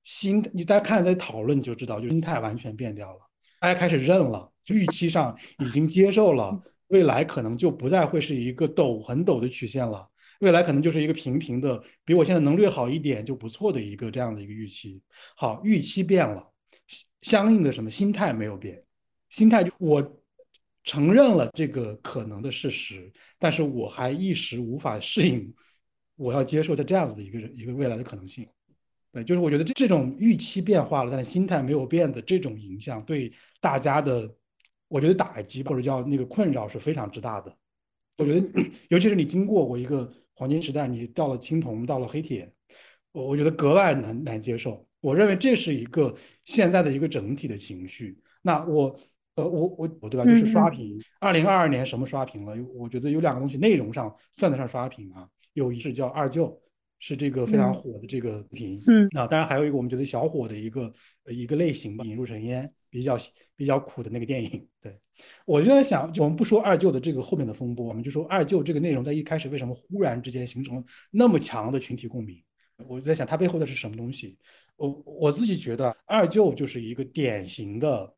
[0.04, 3.20] 心，你大家看在讨论就知道，就心态完全变掉了，
[3.60, 4.52] 大家开始认了。
[4.70, 10.08] 预期上已经接受了，未来可能就不再会是一个陡很陡的曲线了，
[10.40, 15.00] 未来可能就是一个平平的，比我现在能略好一点就不错的一个这样的一个预期。
[15.36, 16.44] 好，预期变了，
[17.22, 18.82] 相应的什么心态没有变，
[19.28, 20.20] 心态就我
[20.82, 25.54] 承认了这个可能的事实，但是我还一时无法适应，
[26.16, 28.46] 我要接受它这样子的一个一个未来的可能性。
[29.12, 34.28] 对，就是我觉得这这种预期变化了，但是心态没有变的这种影响，对大家的。
[34.90, 37.56] 我觉得打击或者叫那个困扰是非常之大的。
[38.18, 38.46] 我觉得，
[38.90, 42.52] 尤其是你经过过一个黄金时代，你到了青铜，到了黑铁，
[43.12, 44.84] 我我觉得格外难难接受。
[45.00, 46.12] 我认为这是一个
[46.44, 48.18] 现在的一个整体的情绪。
[48.42, 48.94] 那我，
[49.36, 50.24] 呃，我我我对吧？
[50.24, 51.00] 就是刷屏。
[51.20, 52.54] 二零二二年什么刷屏了？
[52.74, 55.26] 我觉得有两个东西，内容上算得上刷屏啊。
[55.52, 56.60] 有一是叫二舅，
[56.98, 58.82] 是这个非常火的这个屏。
[58.88, 59.08] 嗯。
[59.16, 60.92] 啊，当然还有一个我们觉得小火的一个
[61.28, 62.70] 一个类型吧，引入尘烟。
[62.90, 63.16] 比较
[63.56, 64.98] 比较苦的那个电影，对
[65.46, 72.42] 我就在想，我们不说二舅的这个后面的风波，我们就说二舅这个内容在一开始为什么忽然之间形成那么强的群体共鸣？
[72.88, 74.36] 我就在想，它背后的是什么东西？
[74.76, 78.14] 我我自己觉得二舅就是一个典型的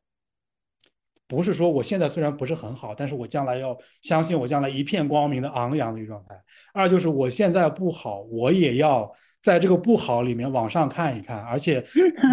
[1.27, 6.41] 不是说我现在虽然不是很好，但是我将来要相信我将来一片光明的昂扬的一个状态。
[6.73, 9.11] 二就是我现在不好，我也要
[9.43, 11.85] 在这个不好里面往上看一看，而且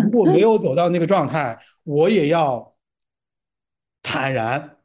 [0.05, 2.75] 如果没有走到那个状态，我也要
[4.03, 4.79] 坦然，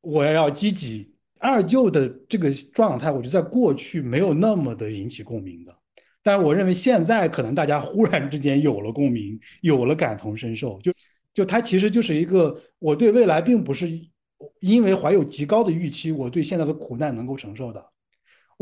[0.00, 1.12] 我也要积极。
[1.38, 5.76] 二舅的这个状态，我觉得在过去没有那么的引起共鸣的，
[6.22, 10.92] 但是我认为现在可能大家忽然之间有了共鸣，有了感同身受，就
[11.34, 13.90] 就他其实就是一个我对未来并不是
[14.60, 17.84] 因为怀有极高的预期，我对现在的苦难能够承受的。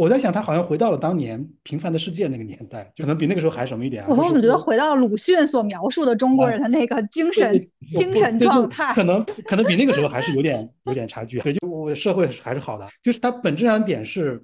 [0.00, 4.06] 我在想，他好像回到了当年平凡的世界那个年代，可能比那个时候还什么一点啊？
[4.08, 7.60] 我们觉得回到了鲁迅所描述的中国人的那个精神
[7.94, 8.94] 精神状态？
[8.94, 11.38] 可能可能比那个时候还是有点有点差距。
[11.40, 14.42] 对，就我社会还是好的，就是它本质上点是，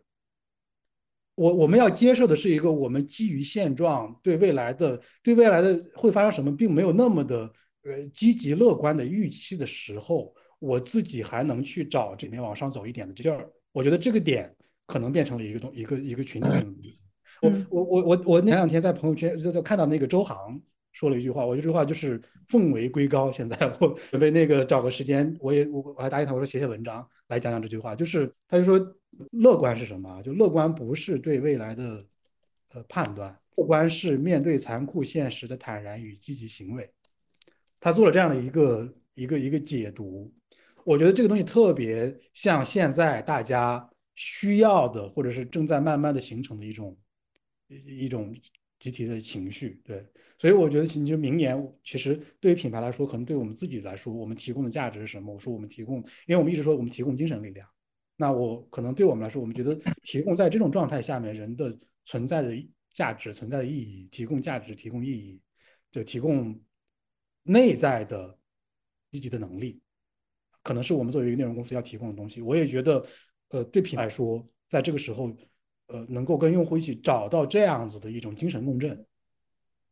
[1.37, 7.51] 我我们要接受的是一个我们基于现状对未来的对未来的会发生什么，并没有那么的
[7.85, 13.49] 呃积极乐观的预期的时候，我自己还能去找这边往上走一点的劲儿。
[13.73, 14.55] 我觉得这个点。
[14.87, 17.03] 可能变成了一个东一个一个群体性的东西。
[17.43, 20.59] 我我我我我前两天在朋友圈就在看到那个周航
[20.93, 22.19] 说了一句话，我这句话就是
[22.49, 23.31] 奉为圭高。
[23.31, 27.95] 现在我准备那个找个时间，我也我我还答应他，我说写写文章来讲讲这句话。
[27.95, 28.79] 就是他就说，
[29.33, 30.23] 乐观是什么？
[30.23, 32.03] 就乐观不是对未来的
[32.73, 36.91] 呃判断，乐观是面对残酷现实的坦然与积极行为。
[37.81, 40.33] 他做了这样的一个一个一个解读，
[40.85, 43.91] 我觉得这个东西特别像现在大家。
[44.17, 46.99] 需要的，或者是正在慢慢的形成的一种
[47.69, 48.35] 一种
[48.79, 50.05] 集体的情绪，对，
[50.39, 55.33] 所以我觉得，其实明年其实对于品牌来说，可能对我们自己来说，我们提供的价值是什么？
[55.33, 57.69] 我说我们提供，因为我们一直说我们提供精神力量，
[58.17, 62.55] 那我可能对我们来说，我们觉得提供在这种状态下面人的存在的
[62.91, 65.41] 价值、存在的意义，提供价值、提供意义，
[65.91, 66.59] 就提供
[67.43, 68.39] 内在的
[69.11, 69.81] 积极的能力，
[70.63, 72.41] 可能是我们作为一个内容公司要提供的东西。
[72.41, 73.05] 我也觉得。
[73.51, 75.31] 呃，对品牌说，在这个时候，
[75.87, 79.07] 呃，能够跟用户一起找到这样子的一种精神共振，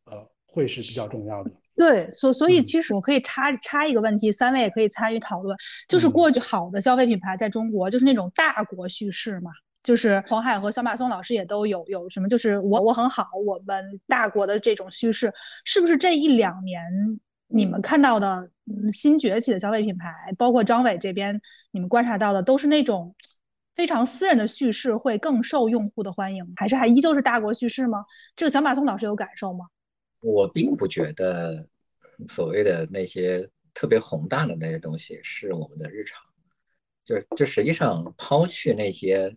[0.05, 1.51] 呃，会是比较重要的。
[1.73, 9.51] 对，所所以其实我可以插插一个问题，三位也可以参与讨论，就是过去好的消费品牌在中国就是那种大国叙事嘛，
[9.83, 16.83] 就是黄海和小马松老师也都有有什么，就是我我很好，我们大国的这种叙事，是不是这一两年
[17.47, 18.49] 你们看到的
[18.91, 21.41] 新崛起的消费品牌，包括张伟这边
[21.71, 23.15] 你们观察到的，都是那种。
[23.75, 28.05] 非常私人的叙事会更受用户的欢迎，还是还依旧是大国叙事吗？
[28.35, 29.67] 这个小马松老师有感受吗？
[30.21, 31.67] 我并不觉得
[32.27, 36.23] 所谓的那些特别宏大的那些东西是我们的日常，
[37.03, 39.35] 就就实际上抛去那些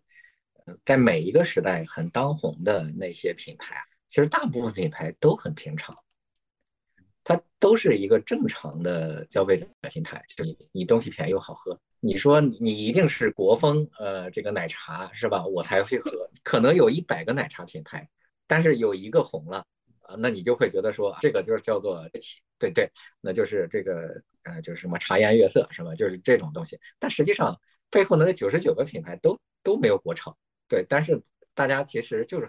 [0.85, 5.95] 在每一个时代很当红的那些品牌，其实大部分品牌都很平常，
[7.25, 11.79] 它都是一个正常的消费者心态，就你你东西便宜又好喝。
[12.01, 15.45] 你说你一定是国风，呃，这个奶茶是吧？
[15.45, 16.31] 我才会喝。
[16.45, 18.09] 可能有一百个奶茶品牌，
[18.47, 19.67] 但是有一个红了，
[20.03, 22.09] 啊，那你就会觉得说这个就是叫做
[22.59, 22.89] 对对，
[23.21, 25.93] 那就是这个呃，就是什么茶颜悦色是吧？
[25.95, 26.79] 就是这种东西。
[27.01, 27.59] 但实际上
[27.91, 30.37] 背后那九十九个品牌都都没有国潮，
[30.69, 30.87] 对。
[30.89, 31.21] 但是
[31.55, 32.47] 大家其实就是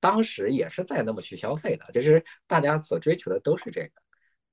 [0.00, 3.90] 当时也是在那么去消费的，就是大家所追求的都是这个，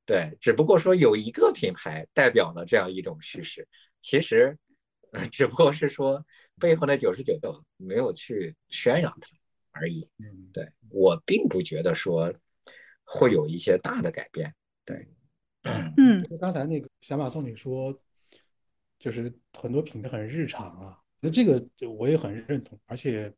[0.06, 0.38] 对。
[0.39, 3.67] 只不过说有一个品牌代表了这样一种叙事。
[4.04, 4.58] 其实，
[5.13, 6.24] 呃，只不过是说
[6.60, 9.30] 背后那九十九个没有去宣扬它
[9.72, 10.06] 而已。
[10.18, 12.32] 嗯，对我并不觉得说
[13.06, 14.54] 会有一些大的改变。
[14.84, 15.08] 对，
[15.63, 17.98] 嗯，刚才那个小马送你说，
[19.00, 22.78] 就是很多品牌很日常啊，那这个就我也很认同。
[22.86, 23.34] 而且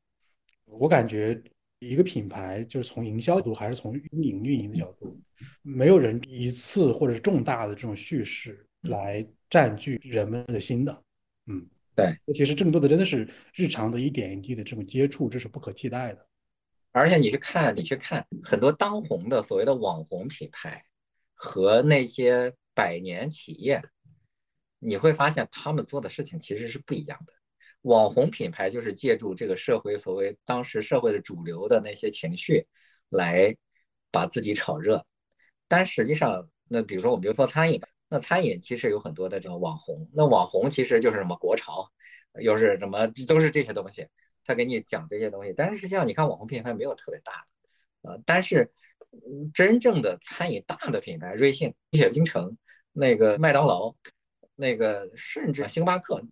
[0.65, 1.39] 我感觉
[1.77, 5.21] 一个品牌就是从营销角度还是从运营运营的角度，
[5.61, 9.27] 没有人一次或者是重大的这种叙事来。
[9.47, 11.03] 占据人们的心的，
[11.45, 16.27] 嗯，对，其实更多的真的是日常的一点一滴的这种接触，这是不可替代的。
[16.91, 20.83] 而且你去看，你去看很多当红的所谓的网红品牌
[21.35, 23.81] 和那些百年企业，
[24.79, 27.33] 你会发现他们做的事情其实是不一样的。
[27.83, 32.65] 网红品牌就是借助这个社会所谓当时社会的主流的那些情绪
[33.09, 33.55] 来
[34.11, 35.05] 把自己炒热，
[35.67, 37.87] 但实际上，那比如说我们就做餐饮吧。
[38.15, 41.91] 那餐饮其实有很多的这个网红，那网红其实就是什么国潮，
[42.39, 44.07] 又是什么，都是这些东西，
[44.45, 45.51] 他给你讲这些东西。
[45.51, 47.43] 但是实际上，你看网红品牌没有特别大
[48.01, 48.71] 的，呃，但是
[49.53, 52.57] 真正的餐饮大的品牌，瑞幸、蜜雪冰城、
[52.93, 53.93] 那个麦当劳、
[54.55, 56.23] 那个甚至星巴克，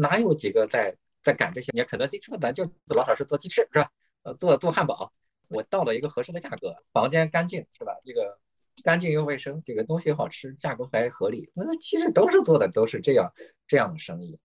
[0.00, 1.72] 哪有几个在在赶这些？
[1.74, 3.90] 你肯德基说咱就老老实做鸡翅是吧？
[4.22, 5.12] 呃，做做汉堡，
[5.48, 7.98] 我到了一个合适的价格，房间干净是吧？
[8.02, 8.38] 这个
[8.82, 11.50] 干净又卫生，这个东西好吃，价格还合理。
[11.54, 13.32] 那其实都是做的都是这样
[13.66, 14.38] 这样的生意，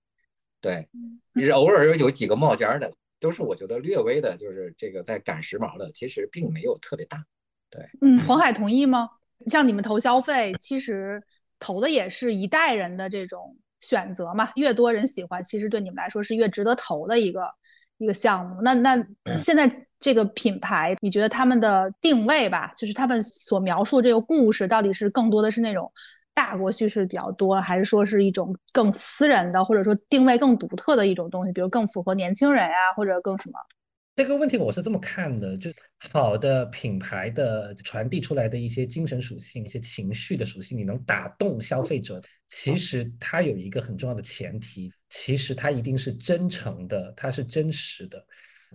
[0.61, 0.87] 对，
[1.35, 7.25] 是偶尔有几个冒尖的，都是我觉得略微的，就是这个在赶时髦的，其实并没有特别大。
[7.69, 9.09] 对，嗯，黄海同意吗？
[9.47, 11.23] 像你们投消费，其实
[11.59, 17.51] 投的也是一代人的这种选择嘛，越多人喜欢，其实对你们来说是越值得投的一个
[17.97, 18.61] 一个项目。
[18.61, 19.05] 那那
[19.37, 25.91] 现在这个品牌，你觉得他们的定位吧，就是他们所描述这个故事，到底是更多的是那种
[26.33, 33.59] 大国叙事比较多，还是说是一种更私人的，或者说定位更独特的一种东西，比如更符合年轻人呀，或者更什么？
[34.15, 35.69] 这个问题我是这么看的，就
[36.09, 48.25] 好的品牌的传递出来的一些精神属性、一些情绪的属性，你能打动消费者，其实它有一个很重要的前提，其实它一定是真诚的，它是真实的，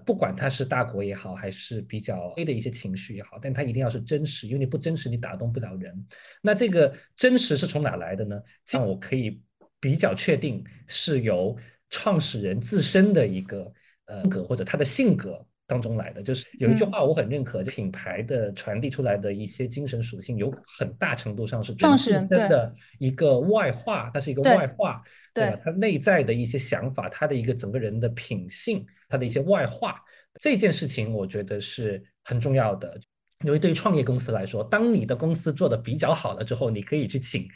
[0.05, 6.07] 不管他是大国也好，还是比较 A 的一些情绪也好，但他一定要是真实，因为你不真实，你打动不了人。
[6.43, 8.41] 那这个真实是从哪来的呢？
[8.65, 9.41] 像我可以
[9.81, 11.57] 比较确定是由
[11.91, 13.73] 创始人自身的一个。
[14.07, 25.03] 呃，格或者他的性格当中来的，就是有一句话我很认可，就品牌的传递出来的一些精神属性，有很大程度上是创始人的一个外化，它是一个外化，
[25.33, 25.59] 对吧？
[25.65, 29.99] 他内在的一些想法，他的一个整个人的品性，他的一些外化，
[30.39, 33.01] 这件事情我觉得是很重要的。
[33.47, 37.49] 因为对于创业公司来说，当你的公司做的比较好了之后，你可以去请。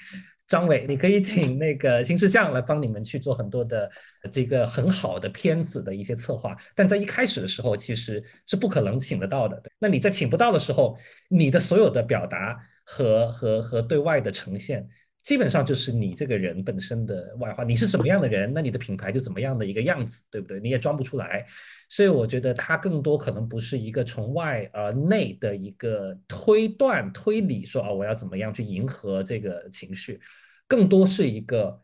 [0.46, 3.90] 张伟，你可以请那个新事项来帮你们去做很多的
[4.30, 9.60] 这个很好的片子的一些策划，但在一开始的时候其实是不可能请得到的。
[9.78, 10.96] 那你在请不到的时候，
[11.28, 14.88] 你的所有的表达和和和对外的呈现，
[15.26, 17.64] 基本上就是你这个人本身的外化。
[17.64, 20.60] 你是什么样的人，那你的品牌就怎么样的一个样子，对不对？
[20.60, 21.44] 你也装不出来。
[21.88, 30.20] 所以我觉得它更多可能不是一个从外而内的一个推断推理，说啊我要怎么样去迎合这个情绪。
[30.68, 31.76] 更多是一个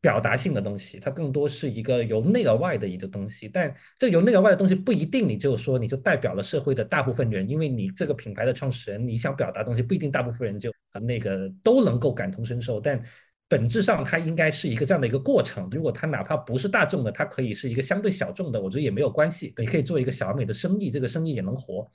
[0.00, 3.48] 表达性的东西，它更多是一个由内而外的一个东西。
[3.48, 10.72] 但这由内而外的东西不一定，你就说你就代表了社会的大部分人，因为你这个品牌的创始人，你想表达东西不一定大部分人就
[11.02, 12.80] 那个都能够感同身受。
[12.80, 12.98] 但
[13.46, 15.68] 本质上它应该是一个这样的一个过程。
[15.70, 19.52] 如果它哪怕不是大众的，它可以是一个相对小众的，我觉得也没有关系。
[19.58, 21.86] 你可以做一个小而美的生意，这个生意也能活。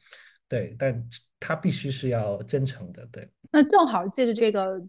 [0.48, 1.04] 对，但
[1.40, 3.08] 它必须是要真诚的。
[3.12, 4.80] 对，那正好借着这个。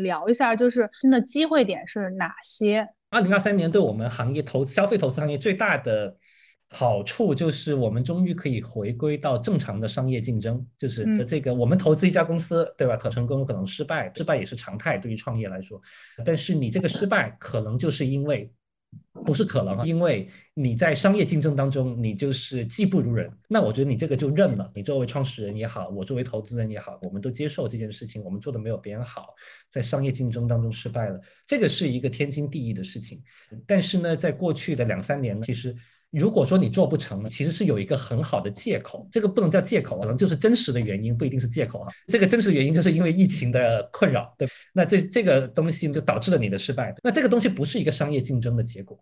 [0.00, 2.88] 聊一下，就是新的机会点是哪些？
[3.10, 6.16] 二零二三年对我们行业投消费投资行业最大的
[6.70, 10.66] 好处，就是我们终于可以回归到正常的商业竞争。
[10.78, 12.96] 就是这个，我们投资一家公司，对吧？
[12.96, 15.80] 可成功，有可能失败，失败也是常态，对于创业来说。
[16.24, 18.50] 但是你这个失败，可能就是因为。
[19.24, 23.30] 不是可能，因为你在商业竞争当中，你就是技不如人。
[23.48, 24.70] 那我觉得你这个就认了。
[24.74, 28.22] 你作为创始人也好，我作为投资人也好，我们都接受这件事情。
[28.24, 29.34] 我们做的没有别人好，
[29.70, 33.22] 在商业竞争当中失败了，这个是一个天经地义的事情。
[33.66, 35.74] 但是呢，在过去的两三年，其实。
[36.12, 41.88] 如果说你做不成呢，其实是有一个很好的借口，这个不能叫借口，可能就是真实的原因，不一定是借口啊。
[42.08, 46.94] 这个真实原因就是因为疫情的困扰，对，那这这个东西就导致了你的失败。
[47.02, 48.98] 那这个东西不是一个商业竞争的结果。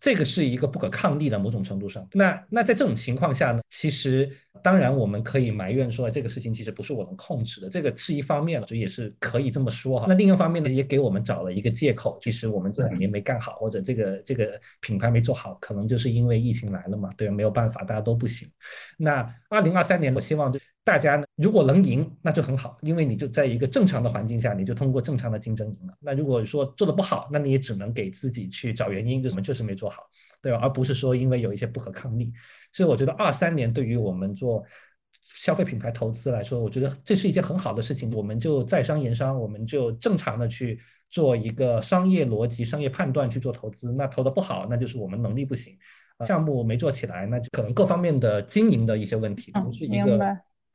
[0.00, 4.30] 这个是一个不可抗力的某种程度上，那那在这种情况下呢，其实
[4.62, 10.06] 当然我们可以埋怨说这个事情其实不是我能控制的，这个是一方面了，所以也是可以这么说哈。
[10.08, 17.28] 那另一方面呢，也给我们找了一个借口，其实我们这两年没干好，或者这个这个品牌没做好，可能就是因为疫情来了嘛，对？
[17.30, 18.48] 没有办法，大家都不行。
[18.96, 20.58] 那二零二三年，我希望就。
[20.84, 25.92] 大家，如果能赢，那就很好，因为你就在一个正常的环境下，你就通过正常的竞争赢了。
[26.00, 30.04] 那如果说做的不好，那你也只能给自己去找原因，就什么就是没做好，
[30.40, 30.58] 对吧？
[30.62, 32.32] 而不是说因为有一些不可抗力。
[32.72, 34.64] 所以我觉得二三年对于我们做
[35.34, 38.10] 消费品牌投资来说，我觉得这是一件很好的事情。
[38.12, 40.78] 我们就在商言商，我们就正常的去
[41.10, 43.92] 做一个商业逻辑、商业判断去做投资。
[43.92, 45.76] 那投的不好，那就是我们能力不行，
[46.26, 50.18] 项目没做起来，那就可能各方面的经营的一些问题，不是一个。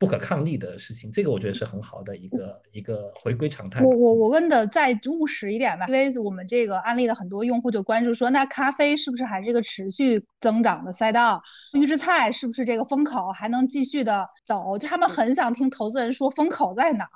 [0.04, 3.82] 不可抗力的事情，这个我觉得是很好的一个一个回归常态。
[3.82, 11.42] 我我我问的再务实一点吧，因为我们这个案例的很多用户就关注说，那咖啡是不是还是一个持续增长的赛道？
[11.72, 14.76] 预制菜是不是这个风口还能继续的走？
[14.76, 17.10] 就他们很想听投资人说风口在哪儿。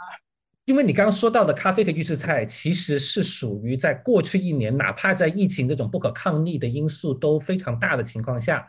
[0.65, 8.67] 因为你刚刚说到的咖啡和预制菜，其实是属于在过去一年，哪怕在疫情这种不可抗力的因素都非常大的情况下。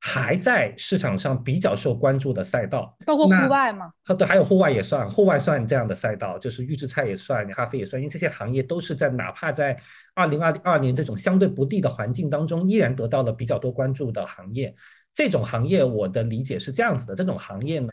[0.00, 3.92] 还在市场上比较受关注的赛道，包括户外吗？
[4.16, 9.76] 对，还有户外也算，户外算这样的赛道，就是预制菜也算，咖啡也算，因为这些行业都是在哪怕在
[10.14, 14.74] 二零二二年这种相对不利的环境当中，依然得到了比较多关注的行业。
[15.12, 17.88] 这种行业，我的理解是这样子的：这种行业呢，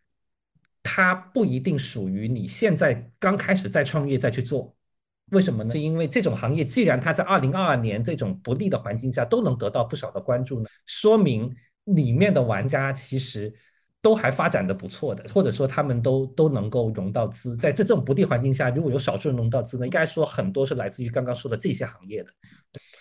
[0.84, 4.76] 它不一定属于你现在刚开始在创业再去做。
[5.32, 5.72] 为什么呢？
[5.72, 11.51] 是因为这种行业既然它在二零二二年这种不利的环境下都能得到不少的关注呢，说明
[11.86, 13.54] 里面的玩家其实
[14.02, 17.56] 都还发展的不错的，或者说他们都都能够融到资。
[17.58, 22.30] 在这种不利环境下，如果有少数人融到资呢，应该说很多是来自于刚刚说的这些行业的，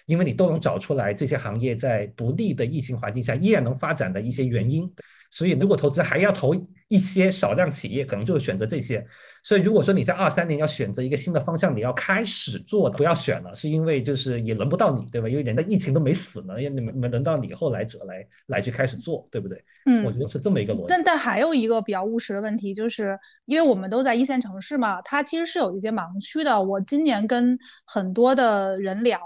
[0.06, 4.90] 因为你都能找出来这些行业在不利的疫情环境下依然能发展的一些原因。
[5.34, 6.54] 所以，如果投资还要投
[6.86, 9.04] 一些少量企业，可能就会选择这些。
[9.42, 15.28] 所以，如果说你在二三年要选择一个新的方向，你要开始做的，不要选了，是因为就是也轮不到你，对吧？
[15.28, 19.60] 因为人家疫情都没死呢，也没没轮到你后来者来来去开始做，对不对？
[19.86, 20.84] 嗯，我觉得是这么一个逻辑。
[20.88, 26.62] 但但还有一个比较务实的问题，就是因为我们都在一线城市嘛，它其实是有一些盲区的。
[26.62, 29.20] 我今年跟很多的人聊，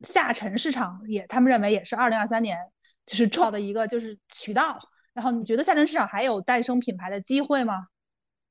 [0.00, 2.58] 下沉市场也，他们认为也是二零二三年
[3.06, 4.80] 就是重要的一个就是渠道。
[5.14, 7.86] 然后你觉得下沉市场还有诞生品牌的机会吗？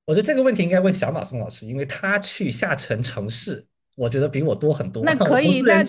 [0.05, 5.03] 我觉得这个问题应该问小马宋老师，因为他去下沉城市，我觉得比我多很多。
[5.03, 5.83] 那可以，那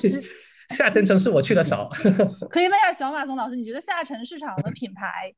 [0.75, 1.91] 下沉城市我去的少。
[2.51, 5.35] 可以问一下小马宋老师，你觉得下沉市场的品牌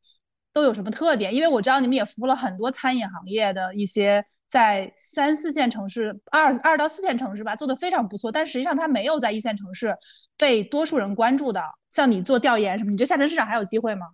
[0.52, 1.34] 都有什么特点？
[1.34, 9.96] 因为我知道你们也服务了很多餐饮行业的一些在三四线城市、二二到四线城市吧，做的非常不错，但实际上它没有在一线城市
[10.36, 11.62] 被多数人关注的。
[11.90, 14.08] 像你做调研什么，你觉得下沉市场还有机会吗？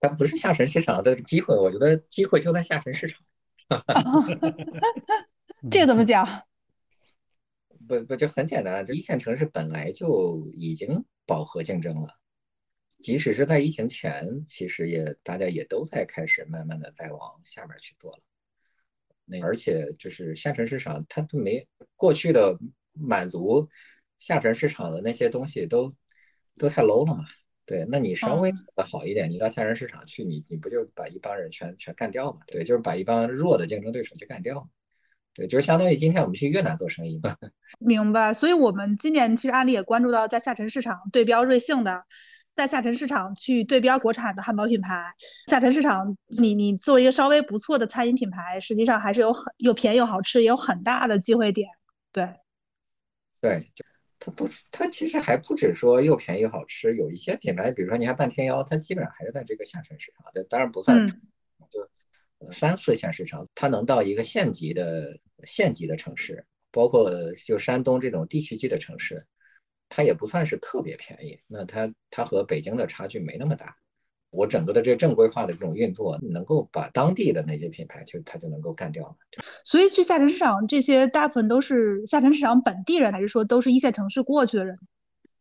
[0.00, 3.22] 但不是下沉市场的机会，我觉得机会就在下沉市场。
[5.70, 6.26] 这个怎么讲？
[7.88, 12.18] 不不，就很简单，就一线城市本来就已经饱和竞争了，
[13.02, 18.18] 即使是在疫情前，其实也大家也都在开始慢慢的在往下面去做了。
[19.24, 21.66] 那而且就是下沉市场，它都没
[21.96, 22.58] 过去的
[22.92, 23.68] 满足
[24.18, 25.92] 下沉市场的那些东西都
[26.56, 27.24] 都太 low 了嘛。
[27.68, 32.38] 对，那你稍微的好一点，你到下沉市场去，你你不就把一帮人全全干掉嘛？
[32.46, 34.66] 对，就是把一帮弱的竞争对手去干掉。
[35.34, 37.36] 对，就是相当于今天我们去越南做生意嘛。
[37.78, 38.32] 明白。
[38.32, 42.04] 所以我们今年其实案例也关注到，在下沉市场对标瑞幸的，
[42.56, 45.12] 在下沉市场去对标国产的汉堡品牌。
[45.46, 51.68] 下沉市场，你你作为一个稍微不错的餐饮品牌，实际上还是有很又便宜又好吃，也有很大的机会点。
[52.12, 52.34] 对。
[53.42, 53.70] 对。
[54.18, 56.96] 它不，它其实还不止说又便宜又好吃。
[56.96, 61.06] 有一些品牌，比如说你看半天妖，它基本上还是在这个下沉市场，这当然不算，
[61.70, 67.10] 就三四线市场，它能到一个县级的县级的城市，包括
[67.46, 69.24] 就山东这种地区级的城市，
[69.88, 71.38] 它也不算是特别便宜。
[71.46, 73.76] 那它它和北京的差距没那么大。
[74.30, 79.16] 我整个的这正规化的这种运作，能够把当地的那些品牌，就它就能够干掉了
[79.64, 84.76] 所以去下沉市场，这些大部分都是下沉市场本地人，还是说都是一线城市过去的人？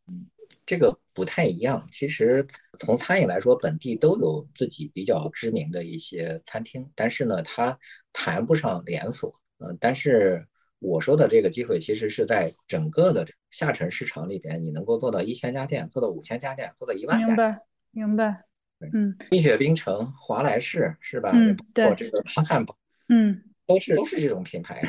[0.08, 0.26] 嗯，
[0.66, 1.86] 这个不太一样。
[1.92, 2.48] 其实
[2.80, 7.78] 从餐饮来说，本地都有自己比较知名的一些餐厅，但是呢，它
[8.14, 9.36] 谈不上连锁。
[9.60, 10.48] 嗯，但是
[10.80, 17.28] 我说的这个机会，其实是在整个的下沉市场里边，你能够做到一千家店，做到五千家店，做到一万家。
[17.28, 17.60] 明白，
[17.92, 18.47] 明白。
[18.80, 21.32] 嗯，蜜雪冰城、华莱士是吧？
[21.34, 22.78] 嗯，对，这个汤汉堡，
[23.10, 24.82] 嗯，都是都是这种品牌。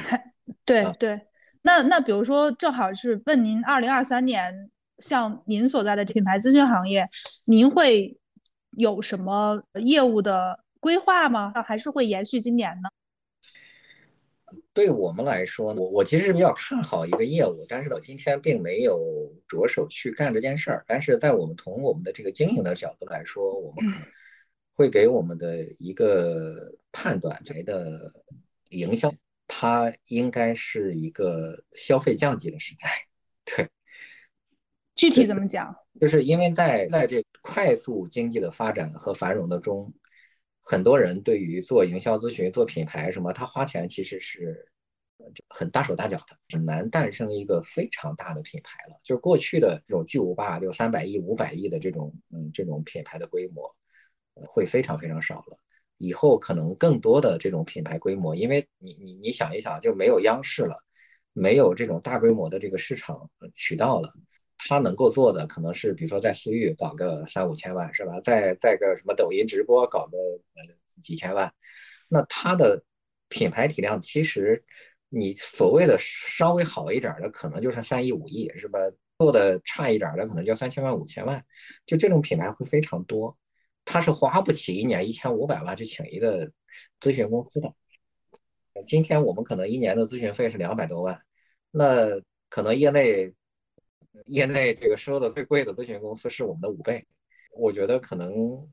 [0.65, 1.21] 对对，
[1.63, 7.09] 那那比如说，正好是问您，二零二三年，像您所在的品牌咨询行业，
[7.45, 8.19] 您会
[8.71, 11.53] 有什么业务的规划吗？
[11.67, 12.91] 还是会延续今年呢？
[14.79, 18.97] 对我们来说，我我其实是比较看好一个业务，但是到今天并没有
[19.49, 20.85] 着手去干这件事儿。
[20.87, 23.93] 但是在我们从我们的这个经营的角度来说，我们
[24.75, 28.13] 会给我们的一个判断：谁的
[28.69, 29.13] 营销，
[29.49, 32.89] 它应该是一个消费降级的时代。
[33.45, 33.69] 对，
[34.95, 35.75] 具体怎么讲？
[36.01, 39.93] 就是因为在在这快速经济的发展和繁荣的中。
[40.71, 44.71] 很多人对于做营销咨询、做品牌什么，他花钱其实是
[45.49, 49.01] 很大手大脚的，很难诞生一个非常大的品牌了。
[49.03, 53.75] 就是过去的这种巨无霸，就三百亿、五百亿的这种，嗯，这种品牌的规模，
[54.47, 55.59] 会非常非常少了。
[55.97, 60.77] 以后可能更多的这种品牌规模，因为你你你想一想，就没有央视了，
[61.33, 64.13] 没有这种大规模的这个市场渠道了。
[64.59, 68.21] 他能够做的可能是，比如说在私域搞个三五千万，是吧？
[68.21, 70.19] 在在个什么抖音直播搞个
[71.01, 71.53] 几千万，
[72.09, 72.83] 那他的
[73.29, 74.65] 品牌体量其实
[75.09, 78.81] 你所谓的稍微好一点的，可能就是三亿五亿，是吧？
[79.17, 81.45] 做的差一点的，可能就三千万五千万，
[81.87, 83.39] 就这种品牌会非常多，
[83.85, 86.51] 他是花不起一年一千五百万去请一个
[87.01, 87.73] 咨询公司的。
[88.87, 91.23] 今天我们可能一年的咨询费是两百多万，
[91.71, 93.33] 那可能业内。
[94.27, 97.07] 业内这个收的最贵的咨询公司是我们的五倍，
[97.57, 98.33] 我觉得可能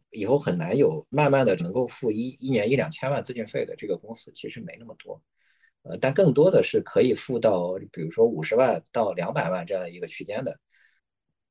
[0.09, 5.21] 以后很难有慢慢的能够付一一年一两千万咨询费的这个公司，其实没那么多。
[5.83, 10.59] 呃，但更多的是可以付到，比如说五十万到两百万这样一个区间的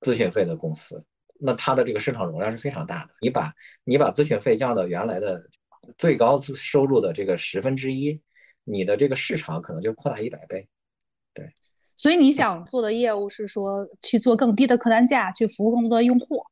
[0.01, 1.05] 咨询费的公司，
[1.39, 3.15] 那它的这个市场容量是非常大的。
[3.21, 3.55] 你把
[3.85, 5.49] 你把咨询费降到原来的
[5.97, 8.21] 最高收入的这个十分之一，
[8.65, 10.69] 你的这个市场可能就扩大一百倍。
[11.97, 16.45] 对，所以你想做的业务是说去做更低的客单价，去服务更多的用户。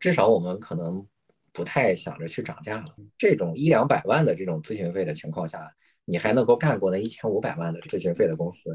[0.00, 1.06] 至少我们可能
[1.52, 2.94] 不太想着去涨价了。
[3.16, 5.72] 这种一两百万的这种咨询费的情况下。
[6.08, 8.72] 你还能够干过那一千五百万的咨询费的公司，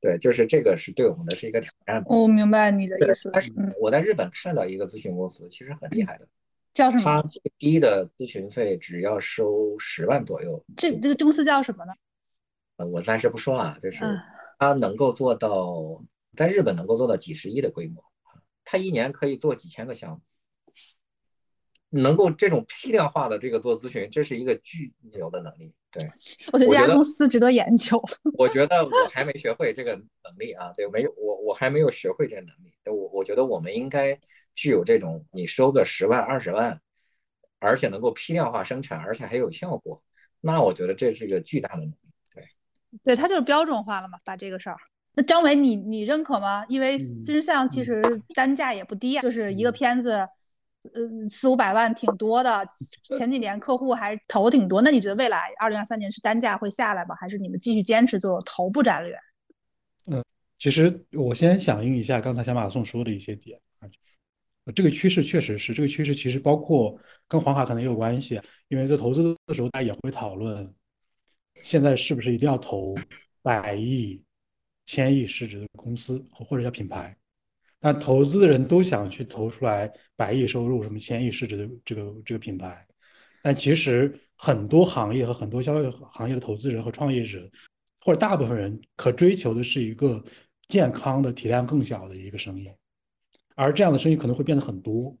[0.00, 2.02] 对，就是这个是对我们的是一个挑战。
[2.06, 3.30] 我明白你的意思。
[3.32, 6.26] 但是我在日本看到一个咨询公司，其实很厉害的，
[6.74, 7.04] 叫什么？
[7.04, 10.64] 它最低的咨询费只要收十万左右。
[10.76, 11.92] 这这个公司叫什么呢？
[12.78, 14.04] 呃，我暂时不说啊，就是
[14.58, 16.02] 它能够做到
[16.36, 18.04] 在日本能够做到几十亿的规模，
[18.64, 20.20] 它一年可以做几千个项目。
[21.96, 25.72] 能够这种批量化的这个做咨询，这是一个巨牛的能力。
[25.92, 26.02] 对，
[26.52, 28.02] 我觉得这家公司值得研究。
[28.36, 32.72] 我觉得我还没学会这个能力啊，对，没有我我还没有学会这个能力。
[32.86, 34.18] 我我觉得我们应该
[34.56, 36.80] 具有这种，你收个十万二十万，
[37.60, 40.02] 而且能够批量化生产，而且还有效果，
[40.40, 41.94] 那我觉得这是一个巨大的能力。
[43.02, 44.76] 对，对，它就是标准化了嘛，把这个事儿。
[45.14, 46.64] 那张伟，你你认可吗？
[46.68, 48.02] 因为新象其实
[48.34, 50.28] 单价也不低啊，就是一个片子。
[50.94, 52.68] 嗯，四五百万挺多的，
[53.16, 54.82] 前几年客户还投挺多。
[54.82, 57.14] 那你觉得未来二零二三年是单价会下来吗？
[57.18, 59.16] 还是你们继续坚持做头部战略？
[60.12, 60.22] 嗯，
[60.58, 63.88] 其实我先响应一下刚才小马送说的一些点啊，
[64.74, 68.38] 这个趋势确实是这个趋势，其实包括跟黄海可能也有关系，
[68.68, 70.70] 因为在投资的时候大家也会讨论，
[71.62, 72.94] 现在是不是一定要投
[73.42, 74.22] 百亿、
[74.86, 77.16] 千亿市值的公司或者叫品牌？
[77.80, 82.86] 但投资的人都想去投出来百亿收入、什么千亿市值的这个这个品牌，
[83.42, 87.46] 但其实很多行业和很多消费行业的投资人和创业者，
[88.00, 90.24] 或者大部分人可追求的是一个
[90.68, 92.70] 健康的、体量更小的一个生意，
[93.54, 95.14] 而这样的生意可能会变得很多，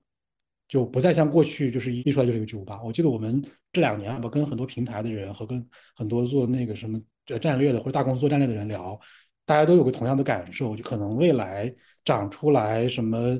[0.68, 2.82] 就不再像过去就是一出来就是一个巨无霸。
[2.82, 3.42] 我记得我们
[3.72, 5.64] 这两年吧，跟很多平台的人和跟
[5.96, 7.00] 很多做那个什么
[7.40, 8.98] 战略的或者大公司做战略的人聊。
[9.46, 11.70] 大家都有个同样的感受，就可能未来
[12.02, 13.38] 长出来什么，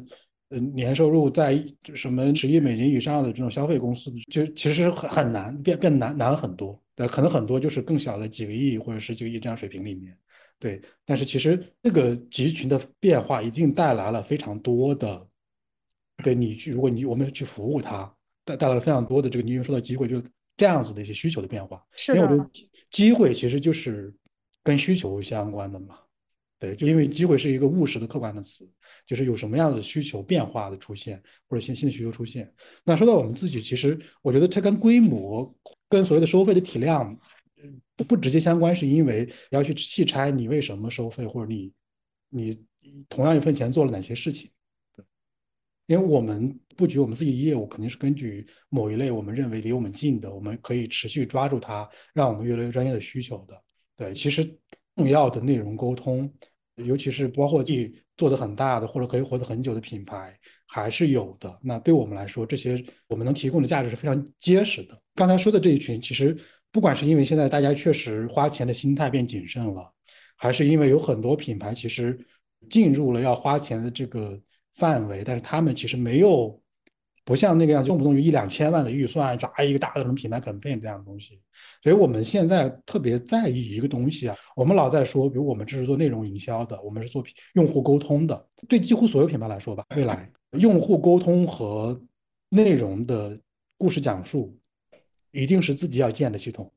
[0.51, 1.59] 呃，年收入在
[1.95, 10.15] 什么十亿美金以上的这种消费公司，就其实很很难变变难难了很多，对，可能很多就是更小的几个亿或者十几个亿这样水平里面，
[10.59, 15.27] 对，但是其实这个集群的变化一定带来了非常多的，
[16.23, 20.25] 对你去，如果你我们去服务他，带带来了非常多的这个你说到机会，就是
[20.57, 22.51] 这样子的一些需求的变化，是的，因为我觉得
[22.91, 24.15] 机会其实就是。
[24.67, 25.99] 跟需求相关的嘛，
[26.59, 28.67] 对，就因为机会是一个务实的客观的词，
[29.07, 32.51] 就是有什么样的需求变化的出现，或者新新的需求出现。
[32.83, 35.55] 那说到我们自己，其实我觉得它跟规模、
[35.87, 37.15] 跟所谓的收费的体量
[37.95, 41.71] 不不直接相关，是因为要去细拆你为什么收费，或者你
[42.31, 42.59] 你
[43.11, 44.51] 同样一份钱做了哪些事情。
[45.87, 53.63] 因为我们布局我们自己业务，肯定是根据某一类我们认为离我们近的，我们可以持续抓住它，让我们越来越专业的需求的。
[53.97, 54.45] 对，其实
[54.97, 56.33] 重要的内容沟通，
[56.77, 61.57] 尤其是包括地做的很大的或者可以活得很久的品牌，还是有的。
[61.63, 65.01] 那对我们来说，这些我们能提供的价值是非常结实的。
[65.15, 66.37] 刚才说的这一群，其实
[66.73, 69.93] 不管是因为现在大家确实花钱的心态变谨慎了，
[70.37, 72.19] 还是因为有很多品牌其实
[72.71, 74.41] 进入了要花钱的这个
[74.75, 76.61] 范围，但是他们其实没有。
[77.27, 81.41] 不像那个样子，动不动就一两千万的预算砸一个大的什么品牌 campaign 这样的东西，
[81.83, 91.99] 所以我们现在特别在意一个东西啊，我们老在说，比如我们这是做内容营销的，我们是做用户沟通的，对几乎所有品牌来说吧，未来用户沟通和
[92.51, 93.41] 内容的
[93.79, 94.55] 故事讲述，
[95.31, 96.71] 一定是自己要建的系统，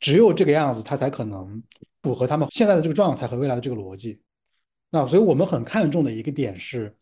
[0.00, 1.62] 只有这个样子，它才可能
[2.00, 4.18] 符合他们现在的这个状态和未来的这个逻辑。
[4.88, 6.96] 那所以我们很看重的一个点是。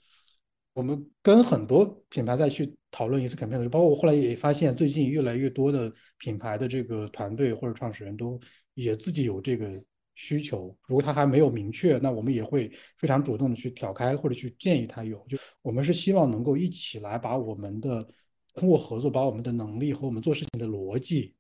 [0.76, 8.38] 我们跟很多品牌再去讨论一次 campaign 的时候，包括我后来也发现，最近越来越多的品牌的这个团队或者创始人都
[8.74, 9.82] 也自己有这个
[10.16, 10.76] 需求。
[10.86, 15.16] 如果他还没有明确，那我们也会非常主动的去挑开或者去建议他有。
[15.30, 18.06] 就我们是希望能够一起来把我们的
[18.52, 21.34] 通过合作，把我们的能力和我们做事情的逻辑，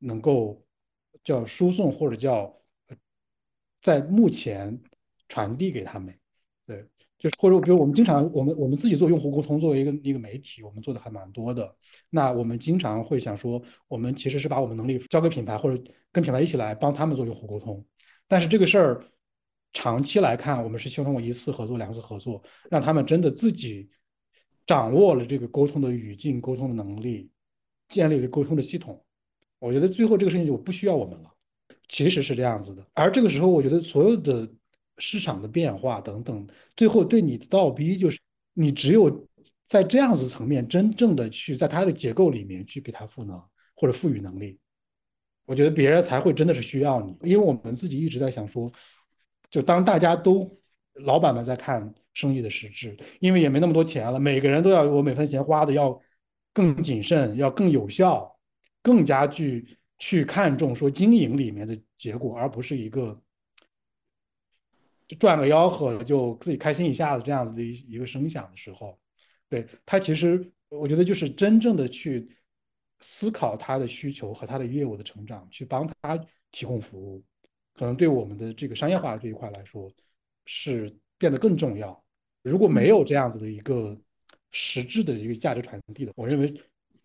[0.00, 0.60] 能够
[1.22, 2.52] 叫输送或者叫
[3.80, 4.82] 在目前
[5.28, 6.12] 传递给他们。
[7.24, 11.74] 就是或者比如我们经常我们我们自己做用户沟通，作为一个一个媒体，我们做的还蛮多的。
[12.10, 17.82] 那我们经常会想说，我们其实是把我们能力交给品牌，或者跟品牌一起来帮他们做用户沟通。
[18.28, 19.02] 但是这个事儿
[19.72, 23.88] 长期来看，我们是希望通过一次合作、两次合作，让他们真的自己
[24.66, 27.30] 掌握了这个沟通的语境、沟通的能力，
[27.88, 29.02] 建立了沟通的系统。
[29.58, 31.30] 我觉得最后这个事情就不需要我们了，
[31.88, 32.86] 其实是这样子的。
[32.92, 34.46] 而这个时候，我觉得所有的
[34.98, 38.18] 市场的变化等等，最后对你的倒逼就是，
[38.52, 39.26] 你只有
[39.66, 43.42] 在这样子层面真正的去在它的结构里面去给它赋能
[43.74, 44.58] 或者赋予能力，
[45.46, 47.16] 我觉得别人才会真的是需要你。
[47.22, 48.70] 因为我们自己一直在想说，
[49.50, 50.50] 就当大家都
[51.04, 56.00] 老板们在看生意的实质，因为也没那么多钱了，每个人都要我每分钱花的要
[56.52, 58.30] 更谨慎，要更有效。
[58.82, 59.66] 更加去
[59.96, 63.18] 去看重说经营里面的结果，而不是一个
[65.06, 68.98] 就赚个吆喝就自己开心一下子这样子的一一个声响的时候，
[69.48, 72.28] 对他其实我觉得就是真正的去
[73.00, 76.18] 思考他的需求和他的业务的成长，去帮他
[76.50, 77.22] 提供服务，
[77.74, 79.90] 可能对我们的这个商业化这一块来说
[80.46, 82.04] 是变得更重要。
[82.42, 83.98] 如果没有这样子的一个
[84.50, 86.54] 实质的一个价值传递的，我认为。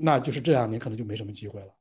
[0.02, 1.76] 那就是这两年可能就没什么机会了。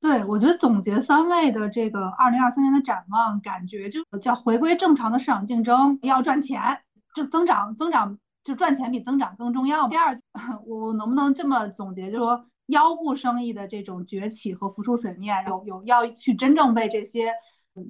[0.00, 6.80] 对，我觉得总结三位的这个二零二三年的展望，感觉就叫回归正常的市场竞争，要赚钱，
[7.16, 9.88] 就增长增长就赚钱比增长更重要。
[9.88, 10.16] 第二，
[10.66, 17.32] 我能不能这么总结，就说腰部生意的这种崛起和浮出水面，有有要去真正为这些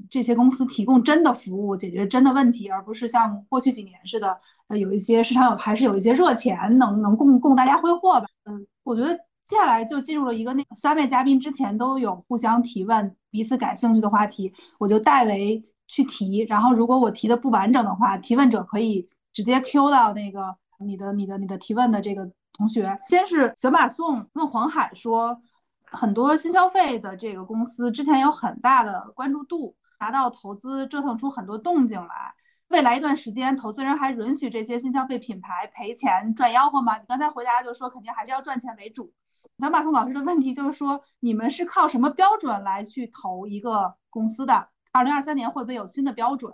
[0.08, 8.26] 这些公司提供真的服务，解决真的问题，而不是像过去几年似的，呃，有一些市场有还是有一些热钱能能供供大家挥霍吧。
[8.44, 8.66] 嗯。
[8.82, 9.18] 我觉得
[9.48, 16.44] 接下来就进入了一个那三位嘉宾之前都有互相提问、彼此感兴趣的话题，我就代为去提。
[16.44, 23.00] 然后如果我提的不完整的话，提问者可以直接 Q 到那个你的、你的、你的提问的这个同学。
[23.08, 25.40] 先是小马送问黄海说，
[25.86, 32.34] 很多新消费的这个公司之前有很大的关注度，拿到投资，折腾出很多动静来。
[32.68, 36.98] 未来一段时间，投资人还允许这些新消费品牌赔钱赚吆喝吗？
[36.98, 39.10] 你刚才回答就说肯定还是要赚钱为主。
[39.58, 44.68] 小马宋老师的问题就是说，你们是靠什么标准来去投一个公司的？
[44.92, 46.52] 二零二三年会不会有新的标准？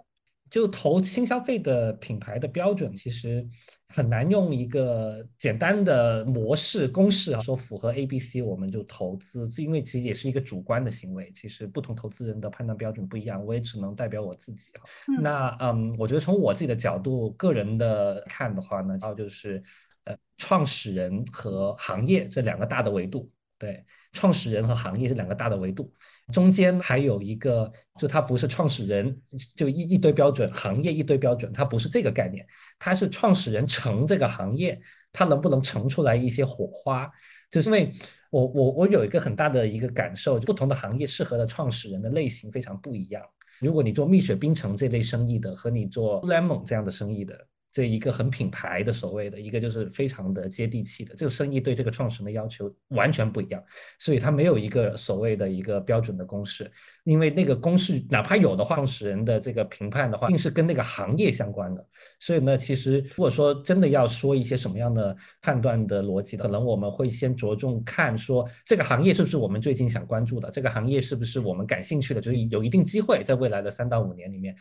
[0.51, 3.47] 就投新消费的品牌的标准，其实
[3.89, 14.81] 很难用一个简单的模式公式啊，说符合 A、B、C 我们就投资，这因为其实也是一个主观的行为，其实不同投资人的判断标准不一样，我也只能代表我自己啊。
[15.21, 19.63] 那嗯，我觉得从我自己的角度，个人的看的话呢，然后就是
[20.05, 23.85] 呃，创始人和行业这两个大的维度，对。
[24.17, 25.93] 创始人和行业是两个大的维度，
[26.33, 29.21] 中间还有一个，就它不是创始人
[29.57, 32.47] 就一一堆标准，行业一堆标准，它不是这个概念，
[32.79, 34.81] 它是创始人成这个行业，
[35.13, 37.11] 它能不能成出来一些火花？
[37.51, 37.93] 就是因为
[38.31, 43.21] 我我我有一个很大的一个感受，不同的行业适合的创始人的类型非常不一样。
[43.59, 47.49] 如果你做蜜雪冰城这类生意的，和你做 lemon 这样的生意的。
[47.75, 53.61] 这一个很品牌的所谓的一个就是非常的接地气的，这个生意对这个创始人的要求完全不一样，
[53.99, 56.71] 所以它没有一个所谓的一个标准的公式，
[57.03, 61.85] 因为那个公式哪怕有的话，创始人的这个评判的话，一定是跟那个行业相关的。
[62.21, 74.55] 所以呢，其实如果说真的要说一些什么样的判断的逻辑，可能我们会先着重看说这个行业是不是我们最近想关注的，这个行业是不是我们感兴趣的，就是有一定机会在未来的三到五年里面。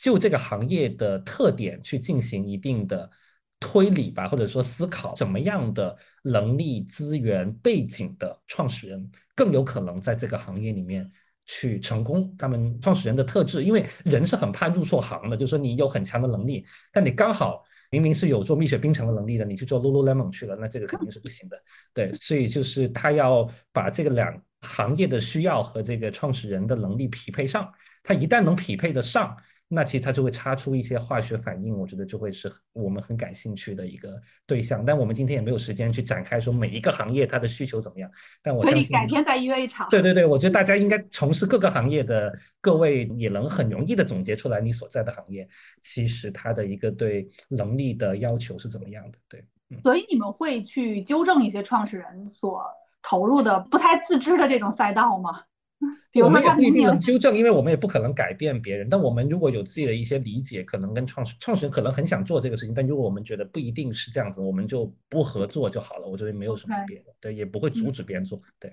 [0.00, 3.08] 就这个行业的特点去进行一定的
[3.58, 11.06] 推理吧，或者说思考，怎么样的能力、资源、背景的创始人更有可能在这个行业里面
[11.44, 12.34] 去成功？
[12.38, 21.62] 他们创始人的特质，因为人是很怕入错行的，就是说你有很强的能力，但你刚好明明是有做蜜雪冰城的能力的，你去做 Lululemon 去了，那这个肯定是不行的。
[21.92, 27.70] 对，所以就是他要把这个两行业的需要和这个创始人的能力匹配上，
[28.02, 29.36] 他一旦能匹配得上。
[29.72, 34.84] 那其实它就会擦出一些化学反应，我觉得就会是我们很感兴趣的一个对象。
[34.84, 38.10] 但我们今天也没有时间去展开说每一个行业它的需求怎么样。
[38.42, 39.86] 但我相信改天再约一场。
[39.88, 45.48] 对对对，我觉得大家应该从事各个行业的各位也能很容易的总结出来你所在的行业
[45.82, 49.18] 其实它的一个对能力的要求是怎么样的。
[49.28, 49.46] 对，
[49.84, 52.64] 所以你们会去纠正一些创始人所
[53.02, 55.44] 投入的不太自知的这种赛道吗？
[56.22, 58.88] 我们也不一定能纠正，因为我们也不可能改变别人。
[58.90, 66.08] 但我们如果有自己的一些理解，可能跟创始创始人可能很想做这个事情，但如果我们觉得不一定是这样子，我们就不合作就好了。
[66.08, 68.40] 我觉得没有什么别的，对，也不会阻止别人做。
[68.58, 68.72] 对，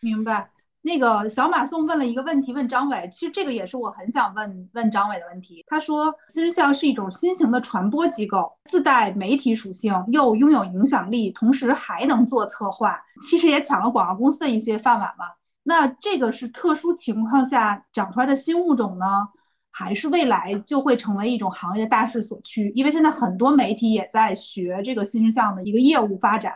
[0.00, 0.50] 明白。
[0.82, 5.62] 那个小马送问了一个问题，问张伟，其实这个也是我很想问问张伟的问题。
[5.66, 12.98] 他说，新日像是一种新型的传播机构，自带媒体属性，又拥有影响力，同时还能做策划，
[13.28, 15.26] 其实也抢了广告公司的一些饭碗嘛。
[15.62, 19.28] 那这个是特殊情况下长出来的新物种呢，
[19.70, 22.72] 还是未来就会成为一种行业大势所趋？
[22.74, 26.54] 因为现在很多媒体也在学这个新事项的一个业务发展。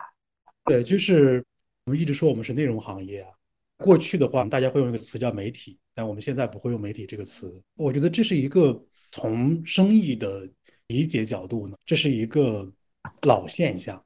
[0.65, 1.45] 对，就是
[1.85, 3.29] 我们一直说我们是内容行业啊。
[3.77, 7.61] 过去的话，大家会用一个词叫媒体，但我们现在不会用媒体这个词。
[7.75, 8.81] 我觉得这是一个
[9.11, 10.49] 从生意的
[10.87, 12.71] 理解角度呢，这是一个
[13.21, 14.03] 老现象。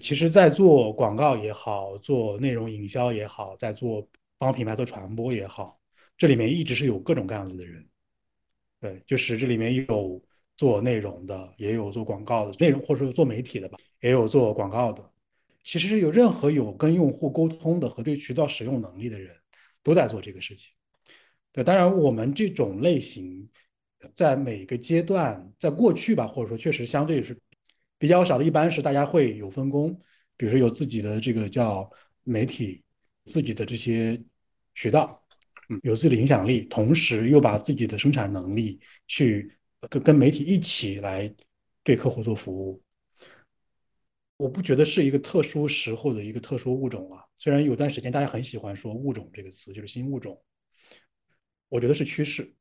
[0.00, 5.80] 其实，在做广告也好，做内容营销也好，在做帮品牌做传播也好，
[6.16, 7.86] 这里面一直是有各种各样子的人。
[8.80, 10.22] 对，就是这里面有
[10.56, 15.02] 做内容的，也有做广告的内容，或者说做媒体的吧，也有做广告的。
[15.64, 19.34] 其实是有任何有跟用户沟通的和对渠道使用能力的人，
[19.82, 20.70] 都在做这个事情。
[21.50, 23.48] 对，当然我们这种类型，
[24.14, 27.36] 在每个阶段，在过去吧，或者说确实相对是
[27.98, 28.44] 比较少的。
[28.44, 29.92] 一般是大家会有分工，
[30.36, 31.88] 比如说有自己的这个叫
[32.24, 32.82] 媒体，
[33.24, 34.18] 自己的这些
[34.74, 35.22] 渠道，
[35.68, 39.52] 嗯，有自己的影响力，同时又把自己的生产能力去
[39.90, 41.32] 跟跟媒体一起来
[41.82, 42.82] 对客户做服务。
[44.36, 47.26] 我不觉得是一个特殊时候的一个特殊物种了。
[47.36, 50.40] 虽然有段时间大家很喜欢说“物种”这个词，就是新物种。
[51.68, 52.54] 我觉得是趋势。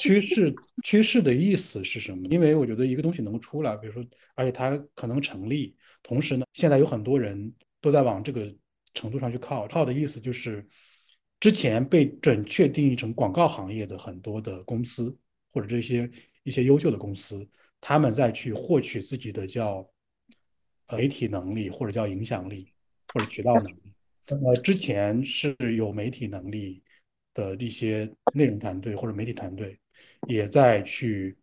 [0.00, 2.26] 趋势趋势的意思是什么？
[2.28, 8.52] 因为我觉得一个东西能出来，比如说，而且它可能成立，同时呢，现在有很多人都在往这个
[8.94, 9.66] 程度上去靠。
[9.68, 10.66] 靠的意思就是，
[11.38, 15.16] 之前被准确定义成广告行业的很多的公司，
[15.52, 16.10] 或者这些
[16.42, 17.48] 一些优秀的公司，
[17.80, 19.88] 他们再去获取自己的叫。
[20.92, 22.72] 媒体能力或者叫影响力
[23.14, 23.92] 或者渠道能力，
[24.26, 26.82] 那么之前是有媒体能力
[27.34, 29.78] 的一些内容团队或者媒体团队，
[30.28, 31.36] 也在去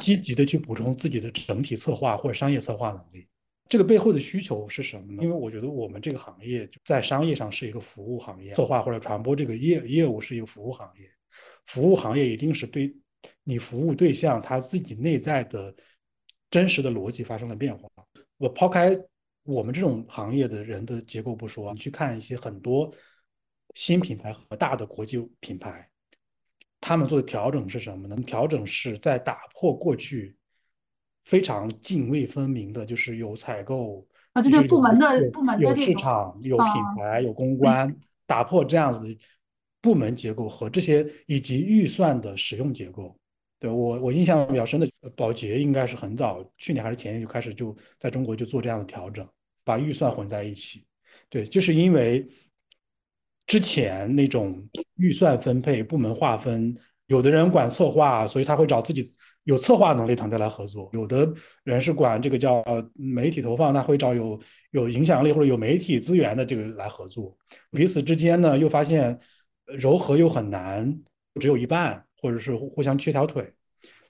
[0.00, 3.26] 积极的去补充自己的整体策划或者商业策划能力。
[3.68, 5.22] 这个背后的需求是什么呢？
[5.22, 11.06] 因为我觉得我们这个行业在商业上是一个服务行业，策划或者传播这个业业务是一个服务行业，
[11.66, 12.96] 服务行业一定是对
[13.44, 15.74] 你服务对象他自己内在的
[16.50, 17.86] 真实的逻辑发生了变化。
[18.38, 18.98] 我抛开
[19.42, 22.90] 我们这种行业的人的结构不说，你去看一些很多
[23.74, 25.88] 新品牌和大的国际品牌，
[26.80, 28.16] 他们做的调整是什么呢？
[28.26, 30.36] 调整是在打破过去
[31.24, 36.66] 非常泾渭分明的，就是有采购啊，就是部门的部门有市场、有品
[36.96, 37.94] 牌、有公关，
[38.26, 39.18] 打破这样子的
[39.80, 43.16] 部门结构和这些以及预算的使用结构。
[43.60, 49.28] 对我，我印象比较深的，保洁应该是很早，去年还是前年就开始就在中国就做这样的调整，
[49.64, 50.86] 把预算混在一起。
[51.28, 52.24] 对，就是因为
[53.48, 54.64] 之前那种
[54.98, 56.72] 预算分配、部门划分，
[57.06, 59.04] 有的人管策划，所以他会找自己
[59.42, 61.28] 有策划能力团队来合作；有的
[61.64, 62.62] 人是管这个叫
[62.94, 64.40] 媒体投放，他会找有
[64.70, 67.36] 有影响力或者有媒体资源的这个来合作。
[67.72, 69.18] 彼此之间呢，又发现
[69.64, 70.96] 柔和又很难，
[71.40, 72.04] 只有一半。
[72.20, 73.48] 或者是互相缺条腿，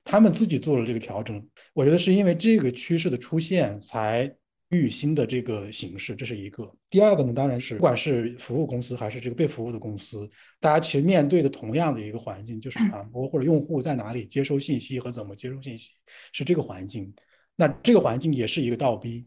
[0.03, 4.35] 他们自己做了这个调整，我觉得是因为这个趋势的出现才
[4.71, 6.71] 育新的这个形式，这是一个。
[6.91, 10.29] 第二个呢，当然是不管是服务公司还是这个被服务的公司，
[10.61, 15.95] 大家其实面对的同样的一个环境，就是传播或者用户在哪里接收信息和怎么接收信息，
[16.33, 17.13] 是这个环境。
[17.57, 19.27] 那这个环境也是一个倒逼。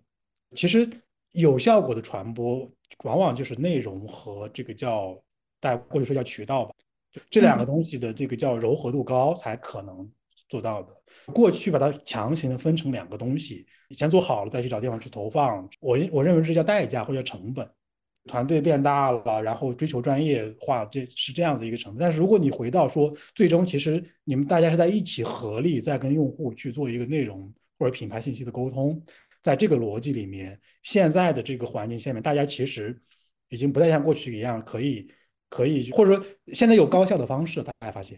[0.55, 0.89] 其实
[1.31, 2.71] 有效果的传播，
[3.03, 5.21] 往往就是内容和这个叫
[5.59, 6.75] 大家过去说叫渠道吧。
[7.29, 10.09] 这两个东西的这个叫柔和度高才可能
[10.51, 10.93] 做到的。
[11.33, 15.67] 过去把它强行的分成两个东西，先做好了再去找地方去投放。
[15.79, 17.67] 我我认为这叫代价或者叫成本。
[18.25, 21.99] 团队变大了，然后追求专业化，这是这样的一个成本。
[21.99, 29.01] 但是如果你回到说，最终其实你们大家是在一起合力在跟用户去做一个内容或者品牌信息的沟通，
[29.41, 33.01] 在这个逻辑里面，现在的这个环境下面，大家其实
[33.49, 35.09] 已经不再像过去一样可以。
[35.53, 38.17] 可以，或者说现在有高效的方式，大家发现，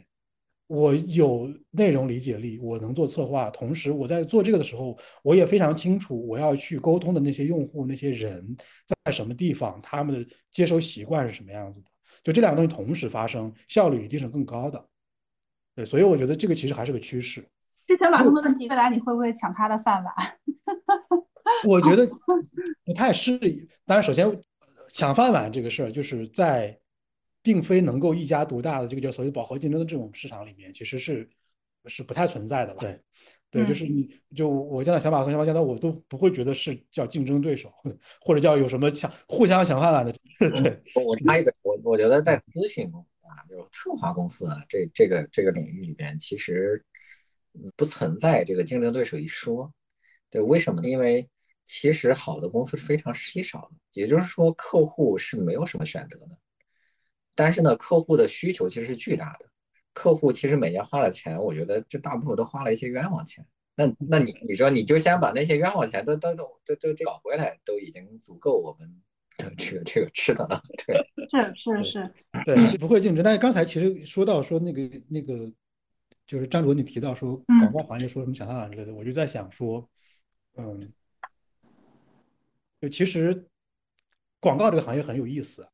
[0.67, 8.55] 我有内容理解力，我能做策划，同时我在做这个的时候，我也非常清楚我要去沟通的那些用户、那些人
[9.05, 11.87] 在什么地方，他们的接收习惯是什么样子的，
[12.23, 14.83] 就这两个东西同时发生，效率一定是更高的。
[15.75, 17.45] 对，所以我觉得这个其实还是个趋势。
[17.85, 20.15] 之前马东的问题，未来你会不会抢他的饭碗？
[21.67, 22.07] 我觉得
[22.85, 23.67] 不太适宜。
[23.85, 24.41] 当然，首先
[24.91, 26.79] 抢饭碗这个事儿，就是在。
[27.43, 31.29] 并非能够一家独大的这个叫所谓饱和竞争的这种市场里面，其实是
[31.85, 32.79] 是不太存在的了。
[32.79, 32.99] 对，
[33.51, 37.71] 对，就是你就我这样的想法和想法，现在我都不会觉得是叫竞争对手，
[38.21, 40.11] 或者叫有什么想互相想办法的。
[40.39, 46.83] 对，我插一个，我我觉得在咨询公司啊，就是策划公司啊，这这个这个领域里边，其实
[47.75, 49.71] 不存在这个竞争对手一说。
[50.29, 50.89] 对，为什么呢？
[50.89, 51.29] 因为
[51.65, 56.37] 其实好的公司是非常稀少的，也就是说，客户是没有什么选择的。
[57.35, 59.47] 但是呢，客户的需求其实是巨大的，
[59.93, 63.45] 客户其实每年花的钱，我觉得这大部分都花了一些冤枉钱。
[63.75, 69.01] 那那你你说你就先把那些冤枉钱都都都都都找回来，都已经足够我们
[69.37, 70.61] 的这个这个吃的了。
[70.85, 70.95] 对，
[71.27, 72.13] 是是是，
[72.45, 73.25] 对，是不会竞争。
[73.25, 75.51] 但是刚才其实说到说那个那个，
[76.27, 79.89] 就是张卓你提到说广告行业说什么想象之类的，我就在想说，
[80.55, 80.93] 嗯，
[82.79, 83.47] 就其实
[84.39, 85.67] 广告这个行业很有意思。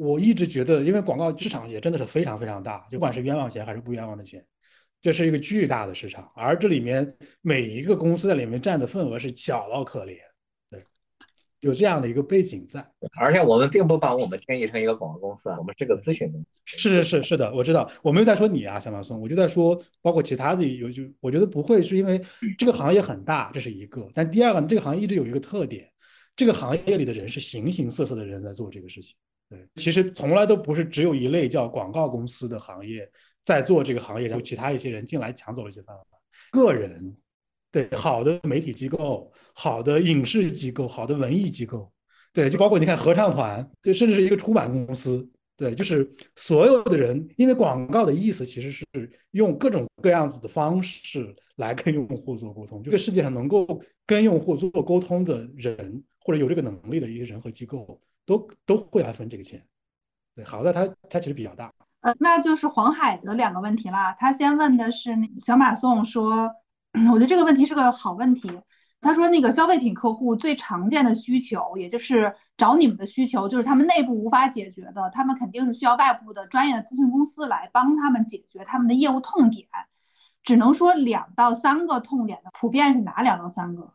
[0.00, 4.42] 我一直觉得，因为广告市场也真的是非常非常大，不管是冤枉钱还是不冤枉的钱。
[5.02, 10.16] 这是一个巨大的市场，而这里面每一个公司在里面占的份额是小到可怜，
[10.70, 10.82] 对，
[11.60, 12.82] 有这样的一个背景在。
[13.18, 16.46] 而且我们并不把我们定义成一个广告公司啊，我们是个咨询公司。
[16.64, 22.18] 是是是是的，我知道，我没有在说你啊，小马松，我就在说包括其他的有就，我觉得不会是因为
[22.56, 24.08] 这个行业很大，这是一个。
[24.14, 25.90] 但第二个，这个行业一直有一个特点，
[26.34, 29.14] 这个行业里的人是形形色色的人在做这个事情。
[29.50, 33.06] 对，其实从来都不是只有一类叫广告公司的行业。
[33.42, 36.06] 在做这个行业，然后其他一些人进来抢走一些饭碗。
[36.52, 37.16] 个人，
[37.72, 41.90] 对好的媒体机构、好的影视机构、好的文艺机构，
[42.34, 45.26] 对，就包括你看合唱团，对，甚至是一个出版公司，
[45.56, 48.84] 对，就是所有的人，因为广告的意思其实是
[49.30, 52.82] 用各种各样子的方式来跟用户做沟通。
[52.84, 59.64] 这世界上能够跟用户做沟通的人，或者有这个能力的一些人和机构，都都会来分这个钱。
[60.34, 61.72] 对，好在它它其实比较大。
[62.00, 64.14] 呃，那就是黄海的两个问题啦。
[64.18, 66.50] 他先问的是小马送说，
[67.12, 68.60] 我觉得这个问题是个好问题。
[69.02, 79.66] 他说那个消费品客户最常见的需求，也就是找你们的需求，就是他们内部无法解决的，他们肯定是需要外部的专业的咨询公司来帮他们解决他们的业务痛点。
[80.42, 83.92] 只能说两到三个痛点的，普遍是哪两到三个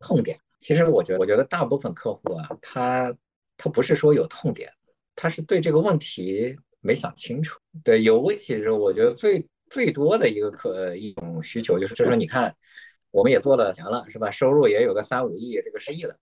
[0.00, 0.38] 痛点？
[0.58, 3.14] 其实我觉得，我觉得大部分客户啊，他
[3.56, 4.72] 他不是说有痛点，
[5.14, 6.56] 他是对这个问题。
[6.82, 12.54] 没想清楚，对，尤其是我觉得最最多的一个可一种需求就是，就说你看，
[13.10, 14.30] 我们也做了钱了，是吧？
[14.30, 16.16] 收入也有个三五亿，这个十亿了，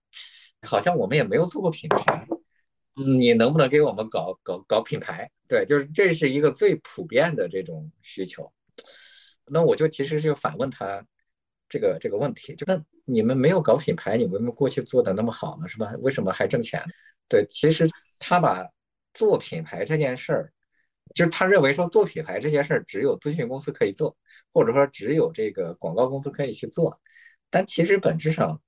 [0.63, 2.27] 好像我们也没有做过品牌，
[2.95, 5.29] 你能不能给我们搞搞搞品牌？
[5.47, 8.51] 对，就是这是一个最普遍的这种需求。
[9.45, 11.05] 那我就其实就反问他
[11.69, 15.93] 这个这个问题，就那你们没有搞品牌，你们过去做的那么好呢，是吧？
[15.99, 16.83] 为什么还挣钱？
[17.27, 17.87] 对，其实
[18.19, 18.67] 他把
[19.13, 20.51] 做品牌这件事儿。
[21.13, 24.17] 就是他认为说做品牌这件事儿只有咨询公司可以做，
[24.51, 26.99] 或者说只有这个广告公司可以去做，
[27.49, 28.59] 但其实本质上，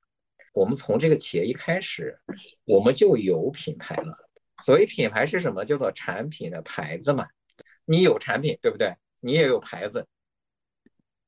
[0.53, 2.17] 我们从这个企业一开始，
[2.63, 4.15] 我们就有品牌了。
[4.63, 5.65] 所谓品牌是什么？
[5.65, 7.27] 叫做产品的牌子嘛。
[7.85, 8.95] 你有产品，对不对？
[9.19, 10.07] 你也有牌子，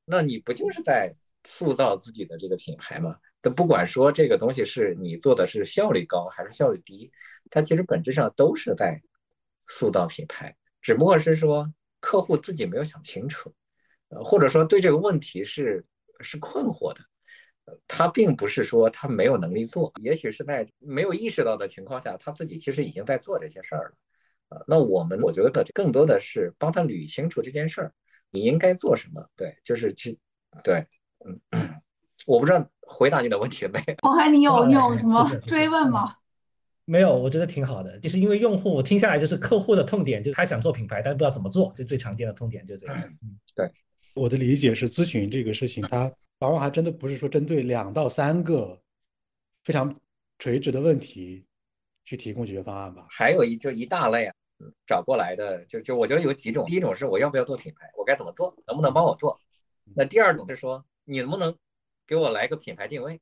[0.04, 1.12] 那你不就是在
[1.44, 3.16] 塑造自己的这个品牌吗？
[3.42, 7.10] 那不管说这个东西是你做的是效率高还是效率低，
[7.50, 9.00] 它其实本质上都是在
[9.66, 10.54] 塑造品牌。
[10.82, 13.54] 只不过是说客户自己没有想清楚，
[14.08, 15.84] 呃，或者说对这个问题是
[16.20, 17.00] 是困惑的，
[17.66, 23.96] 呃，他并不是说他没有能力做，也许是在没有意识到的情况下，他自己其实已经在做这些事儿了，
[24.48, 27.92] 呃，那我们我觉得更多的是帮他捋清楚这件事儿，
[28.30, 30.18] 你应该做什么，对，就是去，
[30.64, 30.86] 对，
[31.26, 31.40] 嗯，
[32.26, 33.80] 我不知道回答你的问题了没？
[34.02, 36.16] 黄海，你有 你有什么追问吗？
[36.84, 37.96] 没有，我觉得挺好的。
[38.00, 42.96] 就是因为用户，我听下来就是客户的痛点，就是他想做品牌，但是不知道怎么做，就最常见的痛点就这样。
[43.22, 43.70] 嗯，对，
[44.14, 48.76] 我的理解是，咨询这个事情，它往往还真的不是说针对两到三个
[49.62, 49.94] 非常
[50.38, 51.44] 垂直的问题
[52.04, 53.06] 去提供解决方案吧。
[53.08, 54.34] 还有一就一大类啊，
[54.84, 56.64] 找过来的就就我觉得有几种。
[56.64, 59.38] 第一种是我要不要做品牌，我该怎么做，能不能帮我做？
[59.94, 61.54] 那第二种是说你能不能
[62.10, 63.18] 给我来个品牌定位？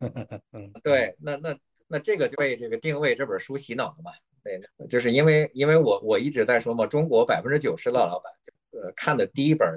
[0.82, 1.56] 对，那那。
[1.86, 4.10] 那这个就被这个定位这本书洗脑了嘛？
[4.42, 4.58] 对，
[4.88, 8.32] 就是因为因为我我一直在说嘛，中国百分之九十的老板
[8.70, 9.68] 呃看的第一本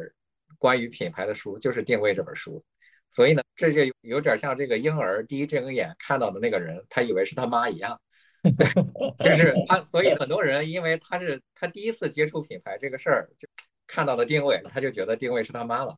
[0.58, 2.64] 关于品牌的书就是定位这本书，
[3.12, 8.00] 所以呢，这就有点像这个婴儿第一睁眼看到的那个人，他以为是他妈一样，
[8.42, 13.48] 对就是他，所以很多人因为他是他第一次接触品牌这个事儿，就
[13.86, 15.96] 看到的定位，他就觉得定位是他妈了，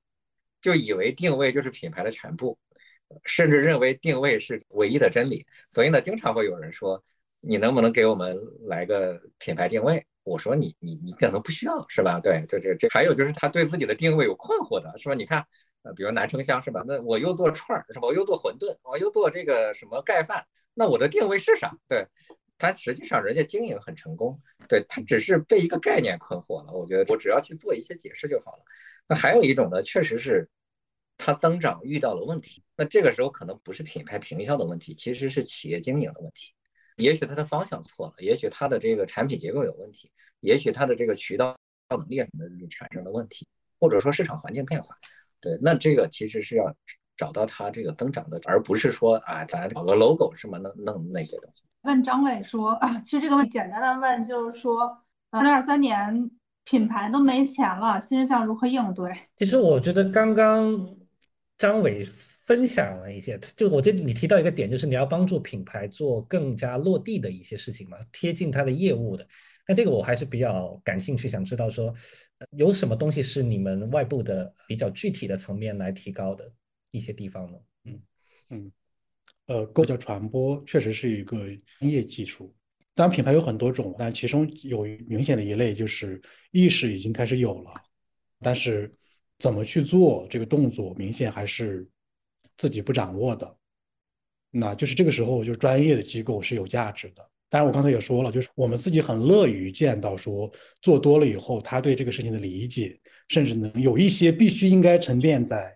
[0.62, 2.58] 就以为定位就是品牌的全部。
[3.26, 7.04] 甚至认为定位是唯一的真理，所以呢，经常会有人说，
[7.40, 10.06] 你能不能给我们来个品牌定位？
[10.22, 12.20] 我说你你你可能不需要，是吧？
[12.22, 15.16] 对，这这这还有就是他对自己的定位有困惑的，是吧？
[15.16, 15.44] 你看，
[15.96, 16.84] 比如南城乡是吧？
[16.86, 18.08] 那我又做串儿，是吧？
[18.08, 20.46] 我又做馄饨，我又做这个什么盖饭，
[20.76, 21.76] 那我的定位是啥？
[21.88, 22.06] 对，
[22.60, 26.72] 他实际上人家经营很成功，对他只是被一个概念困惑了。
[26.74, 28.64] 我觉得我只要去做一些解释就好了。
[29.10, 30.48] 那还有一种呢，确实是。
[31.22, 36.54] 它增长遇到了问题，那这个时候可能不是品牌平效的问题，其实是企业经营的问题。
[36.96, 41.58] 也许它的方向错了，也许它的这个产品结构有问题，也许它的这个渠道
[41.90, 43.46] 能力什么的产生了问题，
[43.82, 44.96] 或者说市场环境变化。
[45.42, 46.74] 对，那这个其实是要
[47.18, 50.58] 找到它这个增长的，而不是说啊，咱搞个 logo 是吗？
[50.58, 51.64] 弄弄那些东西。
[51.82, 56.32] 问张伟说啊，其实这个问简单的问就是说，二零二三年
[56.70, 59.12] 品牌都没钱了，新事项如何应对？
[59.38, 60.96] 其实我觉得刚刚
[61.58, 69.28] 张伟分享了一些，就我觉得你提到一个点，就是你要帮助品牌做更加落地的一些事情嘛，贴近它的业务的。
[69.68, 71.92] 那这个我还是比较感兴趣，想知道说
[72.52, 76.52] 有什么东西是你们外部的比较具体的层面来提高的
[76.92, 77.58] 一些地方呢？
[77.86, 78.02] 嗯
[78.50, 78.72] 嗯，
[79.48, 81.38] 呃，构架传播确实是一个
[81.80, 82.54] 专业技术。
[83.00, 86.22] 当然，品牌有很多种，但其中有明显的一类就是
[86.52, 87.72] 意识已经开始有了，
[88.42, 88.94] 但是
[89.38, 91.88] 怎么去做这个动作，明显还是
[92.58, 93.56] 自己不掌握的。
[94.52, 97.26] 那就是这个时候，就是专业的机构是有价值的。
[97.48, 105.74] 当然，我刚才也说了，就是我们自己很乐于见到说做多了以后，他对这个事情的理解，甚至能有一些必须应该沉淀在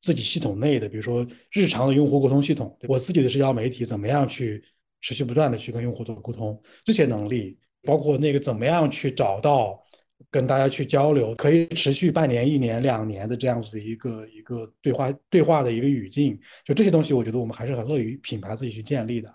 [0.00, 2.78] 自己系统内的，比如说日常的用户沟通系统。
[2.86, 4.62] 我自己的社交媒体怎么样去
[5.00, 9.82] 持续不断的去跟用户做沟通，这些能力，包括那个怎么样去找到
[10.30, 19.34] 跟大家去交流，可以持续半年、一年、两年的这样子一个一个对话对话的一个语境，就这些东西，我觉得我们还是很乐于品牌自己去建立的。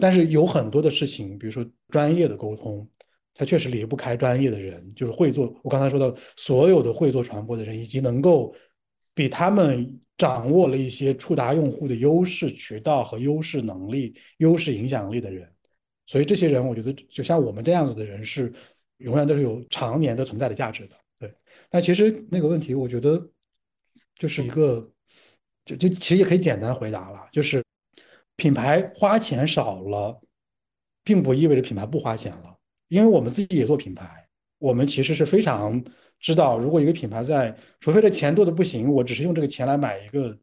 [0.00, 2.88] 但是有很多的事情，比如说专业的沟通，
[3.34, 5.52] 它确实离不开专业的人，就是会做。
[5.62, 8.54] 我刚才说到，所有的会做传播的人，以及能够
[9.16, 15.52] 比他们掌握了一些触达用户的优势渠道和优势能力、优势影响力的人。
[16.06, 18.52] 所以这些人，我觉得就像我们这样子的人，是
[18.98, 20.96] 永远都是有常年的存在的价值的。
[21.18, 21.34] 对。
[21.68, 23.28] 但其实那个问题，我觉得
[24.16, 24.88] 就是一个，
[25.64, 27.60] 就就其实也可以简单回答了，就是。
[28.38, 30.20] 品牌花钱少了，
[31.02, 32.54] 并不意味着品牌不花钱了，
[32.88, 35.82] 因为我们自己也做品牌，我们其实是非常
[36.26, 40.36] 知道，如果一个品牌在，除非这钱多的不行，我只是用这个钱来买一个，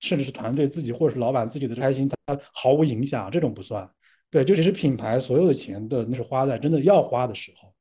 [0.00, 3.88] 甚至是团队自己或者是老板自己的开心，它毫无影响，这种不算。
[4.30, 7.72] 对，就只是品牌所有的钱的，那是花在真的要花的时候。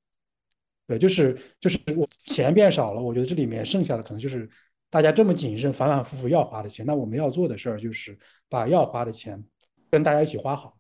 [0.86, 4.48] 对，就是就是我钱变少了，我觉得这里面剩下的可能就是
[4.92, 6.86] 大家这么谨慎、反反复复要花的钱。
[6.86, 8.16] 那我们要做的事儿就是
[8.50, 9.44] 把要花的钱。
[9.90, 10.78] 跟大家一起花好，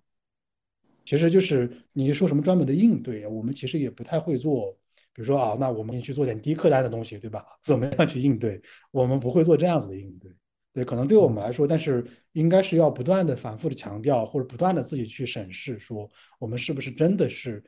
[1.04, 4.78] 其实就是你说什么专门的应对，我们其实也不太会做。
[5.18, 7.44] 比如说啊，那我们去做点低客单的东西，对吧？
[7.66, 8.62] 怎么样去应对？
[8.92, 10.32] 我们不会做这样子的应对。
[10.74, 16.08] 对，可能对我们来说，但是应该是要不断的、反复的强调，或者不断的自己去审视，说
[16.38, 17.64] 我们是不是真的是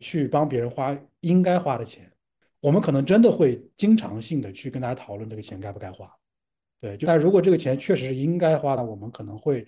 [0.00, 2.10] 去帮别人花应该花的钱。
[2.58, 6.12] 我们可能真的会经常性的去跟大家讨论这个钱该不该花。
[6.80, 9.64] 对，就但如果这个钱确实是应该花的，我们可能会。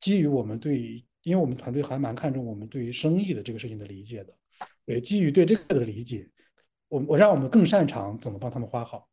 [0.00, 4.34] 基于我们对于，因为我们团队还蛮看重我们对于生意的这个事情的理解的，
[4.84, 6.28] 也基于对这个的理解，
[6.88, 9.08] 我我让我们更擅长怎么帮他们花好。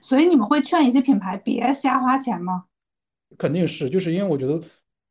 [0.00, 2.64] 所以你们会劝一些品牌别瞎花钱吗？
[3.38, 4.60] 肯定是，就是因为我觉得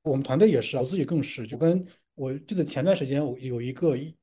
[0.04, 4.16] 我们团队也是，我自己更是，就跟我记得前段时间我有一个一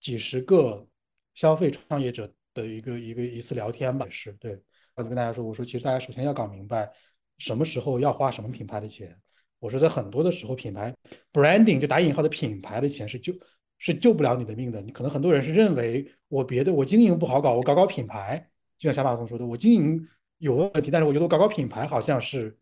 [0.00, 0.86] 几十个
[1.34, 4.60] 消费创业者的一个一个一次聊天吧，是对，
[4.96, 6.90] 我就跟大家说，我说其实大家首先要搞明白
[7.38, 9.16] 什么时候要花什么品牌的钱。
[9.58, 10.94] 我说，在很多的时候，品牌
[11.34, 13.34] branding 就打引号的品牌的钱是救
[13.80, 14.80] 是救不了你的命的。
[14.80, 20.08] 你可能很多人是认为我别的我经营不好搞，我搞搞品牌，就像小马总说的，我经营
[20.38, 22.56] 有问题，但是我觉得我搞搞品牌好像是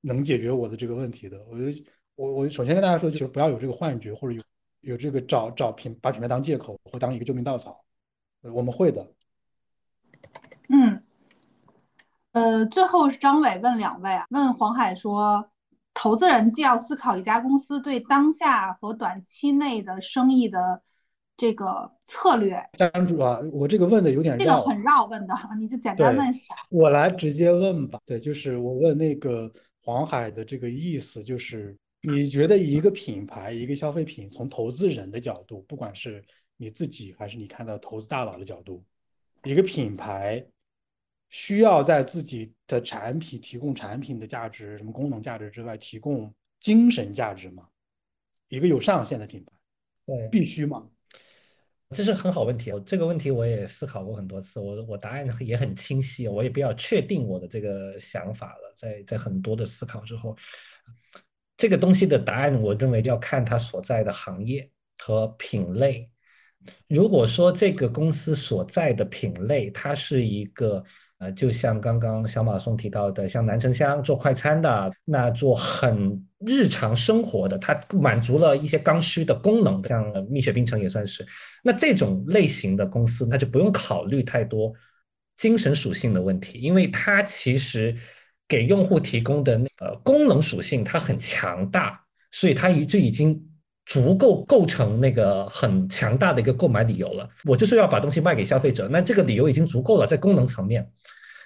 [0.00, 1.44] 能解决我的这个问题的。
[1.50, 4.42] 我觉得我我首先跟大家说，就是不要有这个幻觉，或者有
[4.92, 7.84] 有这个找找品把品牌当借口或当一个救命稻草。
[8.40, 9.12] 我们会的。
[10.68, 11.02] 嗯，
[12.32, 15.50] 呃，最后是张伟问两位啊，问黄海说。
[16.02, 20.80] 投资人既要思考一家公司对当下和短期内的生意的
[21.36, 22.58] 这个策略。
[22.78, 26.54] 张主啊，我这个问的有点绕这个很绕，问的你就简单问啥？
[26.70, 27.98] 我来直接问吧。
[28.06, 29.52] 对，就是我问那个
[29.84, 36.24] 黄海的这个意思，就是你觉得一个品牌、一个消费品，从投资人的角度，不管是
[36.56, 38.82] 你自己还是你看到投资大佬的角度，
[39.44, 40.42] 一个品牌。
[41.30, 47.66] 需要在自己的产品提供产品的价值、什么功能价值之外，提供精神价值吗？
[48.48, 49.52] 一个有上限的品牌，
[50.06, 50.86] 对，必须吗？
[51.92, 58.72] 这是很好问题，这个问题我也思考过很多次，我我答案也很清晰，我也比较确定我的这个想法了。
[58.76, 60.36] 在在很多的思考之后，
[61.56, 66.08] 这个东西的答案，我认为要看它所在的行业和品类。
[66.86, 70.84] 如果说这个公司所在的品类，它是一个
[71.20, 81.26] 呃，就像刚刚小马松提到的，像南城乡做快餐的，那做很日常生活的，它满足了一些刚需的功能，像蜜雪冰城也算是。
[81.62, 84.72] 那这种类型的公司，那就不用考虑太多
[85.36, 87.94] 精神属性的问题，因为它其实
[88.48, 93.46] 给用户提供的那呃功能属性它很强大，所以它已就已经。
[93.86, 97.28] 足够构成那个很强大的一个购买理由了。
[97.44, 100.88] 我就是要把东西卖给消费者，那这个理由已经足够了，在功能层面。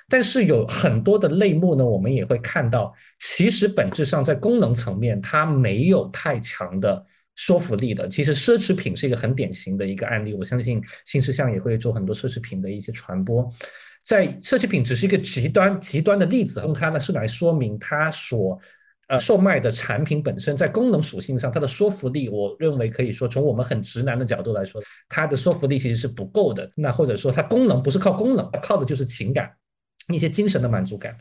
[0.09, 7.02] 但是有很多的类目呢，我们也会看到，其实本质上在功能层面它没有太强的
[7.36, 8.06] 说服力的。
[8.06, 13.51] 其实奢侈品是一个很典型的一个案例，我相信新世相也会做很多奢侈品的一些传播。
[14.05, 18.61] 在奢侈品只是一个极端极端的例子，用它呢是来说明它所。
[19.09, 26.70] 呃，售卖的产品本身在功能属性上，它的说服力，我认为可以说从我们很直男的角度来说，它的说服力其实是不够的。
[26.74, 29.52] 那或者说它功能不是靠功能，靠的就是情感，
[30.09, 31.16] 一些精神的满足感。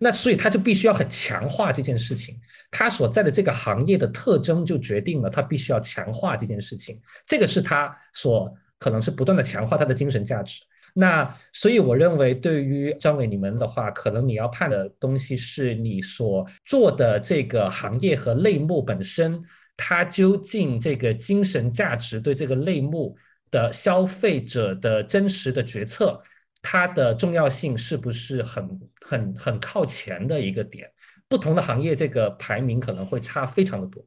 [0.00, 2.36] 那所以它就必须要很强化这件事情，
[2.70, 7.00] 它所在的这个行业的特征就决定了它必须要强化这件事情。
[7.26, 10.60] 这个是它所可能是不断的强化它的精神价值。
[11.00, 19.40] 那所以我认为，对于张伟你们的话，可能你要判的东西是你所做的这个行业和类目本身，
[19.76, 23.16] 它究竟这个精神价值对这个类目
[23.48, 26.20] 的消费者的真实的决策，
[26.60, 30.84] 它的重要性是不是很很很靠前的一个点？
[31.28, 34.04] 不同的行业这个排名可能会差非常的多。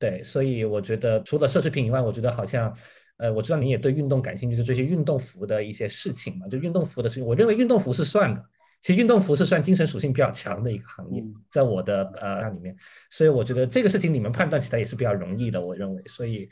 [0.00, 2.76] 对，所以我觉得除了奢侈品以外，我觉得好像。
[3.18, 8.44] 呃，我知道你也对运动感兴趣，就这些运动服的一些事情嘛，就运动服的事情，我认为运动服是算的。
[8.80, 12.76] 其实运动服是算精神属性比较强的一个行业，在我的呃那里面，
[13.10, 16.02] 所以我觉得这个事情你们判断起来也是比较容易的，我认为。
[16.02, 16.46] 所以，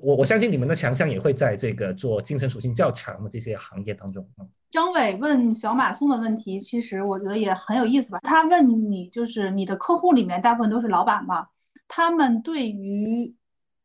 [0.00, 4.24] 我我相信你们的强项也会在这个做精神属性较强的这些行业当中。
[4.70, 8.20] 张伟问小马送的问题，其实我觉得也很有意思吧。
[8.22, 11.48] 他问你，就是你的客户里面大部分都是老板嘛，
[11.88, 13.34] 他们对于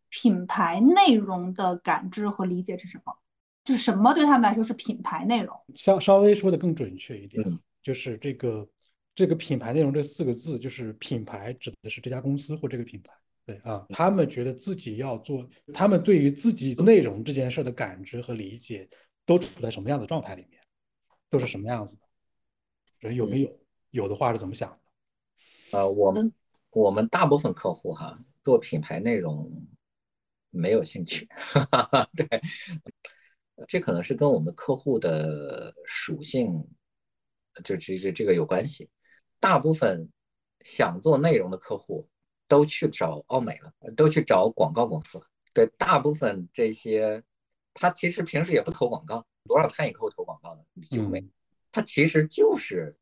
[0.09, 3.17] 品牌内容的感知和理解是什么？
[3.63, 5.59] 就是什么对他们来说是品牌内容？
[5.75, 7.43] 稍稍微说的更准确一点，
[7.83, 8.67] 就是这个
[9.13, 13.11] 这个品牌内容这四个字，就是品牌指的是这家公司或这个品牌。
[13.45, 18.87] 对啊，他们觉得自己要做，他们对于自己内容这件事的感知和理解，
[19.25, 20.61] 都处在什么样的状态里面？
[21.29, 22.01] 都是什么样子的？
[22.99, 23.59] 人有没有？
[23.91, 25.77] 有的话是怎么想的？
[25.77, 26.33] 呃，我们
[26.71, 29.51] 我们大部分客户哈做品牌内容。
[30.49, 31.27] 没有兴趣，
[32.15, 32.41] 对，
[33.67, 36.53] 这可能是跟我们客户的属性，
[37.63, 38.89] 就这这这个有关系。
[39.39, 40.09] 大部分
[40.61, 42.07] 想做内容的客户
[42.47, 45.27] 都去找奥美了，都去找广告公司了。
[45.53, 47.23] 对，大部分这些
[47.73, 51.23] 他其实平时也不投广告，多少餐饮客户投广告的几乎没。
[51.71, 52.95] 他其实就是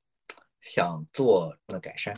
[0.61, 2.13] 想做的改善。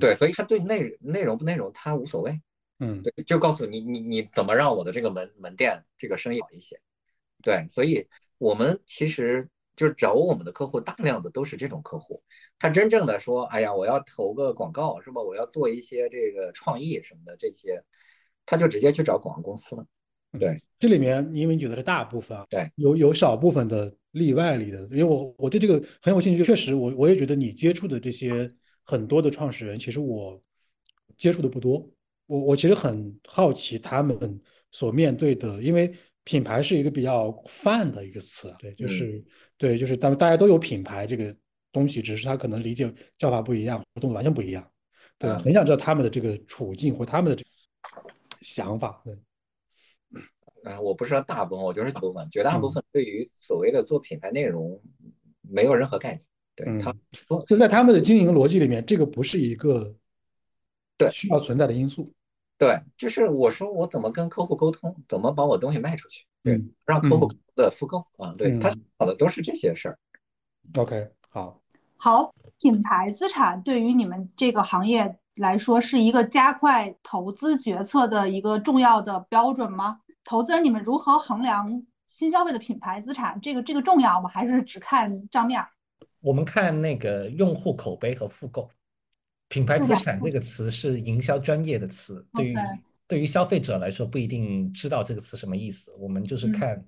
[0.00, 2.40] 对，所以他对内内容不内容他无所谓。
[2.84, 6.78] 嗯，对，就告诉你，你你怎么让我的这个门门店这个生意好一些？
[7.42, 8.06] 对，所以
[8.38, 12.22] 我们其实就是找我们的客户，大量的都是这种客户。
[12.58, 15.20] 他真正的说，哎呀，我要投个广告是吧？
[15.20, 17.82] 我要做一些这个创意什么的这些，
[18.46, 19.86] 他就直接去找广告公司了。
[20.38, 28.50] 对，这里面因为你觉得是大部分啊，对，有有少部分的例外里的，因为我我对这个很有兴趣，确实我我也觉得你接触的这些
[28.82, 30.40] 很多的创始人，其实我
[31.16, 31.88] 接触的不多。
[32.26, 34.40] 我我其实很好奇他们
[34.70, 35.94] 所面对的，因为
[36.24, 39.22] 品牌是一个比较泛的一个词，对，就是
[39.58, 41.36] 对，就是当大家都有品牌这个
[41.70, 44.66] 东西，只是他可能理解叫法不一样，活动完全不一样，
[45.18, 47.50] 对，很想知道他们的这个处境或他们的这个
[48.40, 49.14] 想法，对。
[50.64, 54.80] 啊，我不是说大部分，我就是大部分，绝大部分对于所谓的做品牌内容
[55.42, 56.24] 没有任何概念，
[56.56, 56.96] 对他，
[57.46, 59.94] 就在他们的经营逻辑里面，这个不是一个。
[60.96, 62.12] 对，需要存在的因素。
[62.56, 69.98] 对，就是我说我怎么跟客户沟通，怎么把我东西卖出去，对，让客户的复购啊，对他考的都是这些事儿。
[70.76, 71.60] OK，好，
[71.96, 80.00] 好，品牌资产对于你们这个行业来说是一个加快投资决策的一个重要的标准吗？
[80.22, 83.40] 投资人你们如何衡量新消费的品牌资产？
[83.40, 84.30] 这个这个重要吗？
[84.32, 85.60] 还是只看账面？
[86.20, 88.70] 我们看那个用户口碑和复购。
[89.48, 92.54] 品牌资产这个词是营销专业的词，对于
[93.06, 95.92] 对于消费者来说不一定知道这个词什么意思。
[95.98, 96.84] 我们就是看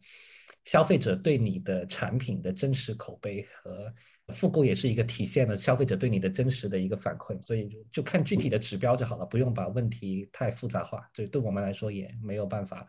[0.65, 3.93] 消费者对你的产品的真实口碑和
[4.35, 11.09] 复购也是一个体现了消费者对你的真实的一个反馈，所以就看具体的指标就好了，不用把问题太复杂化。
[11.13, 12.85] 这对我们来说也没有办法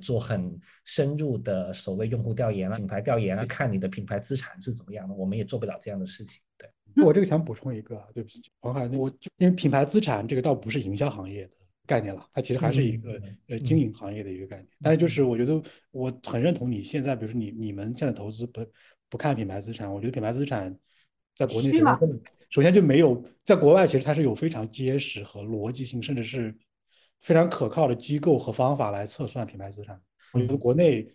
[0.00, 6.40] 做很深入的所谓用户调研啊、品牌调研啊，看你的品牌资产是怎么样的，我们也做不了这样的事情。
[6.98, 11.52] 对，我这个想补充一个，对不起，黄海，我就因为品牌资产这个倒不是营销行业的。
[11.86, 14.68] 概念了，它其实还是一个呃经营行业的一个概念。
[14.82, 15.58] 但是就是我觉得
[15.90, 18.60] 我很认同你现在，比如说你你们现在投资不
[19.08, 20.78] 不看品牌资产，我觉得品牌资产
[21.34, 21.72] 在国内
[22.50, 26.54] 首先就没有，在国外其实它是有非常结实和逻辑性，甚至是
[27.22, 29.98] 非常可靠的机构和方法来测算品牌资产。
[30.34, 31.10] 我觉得国内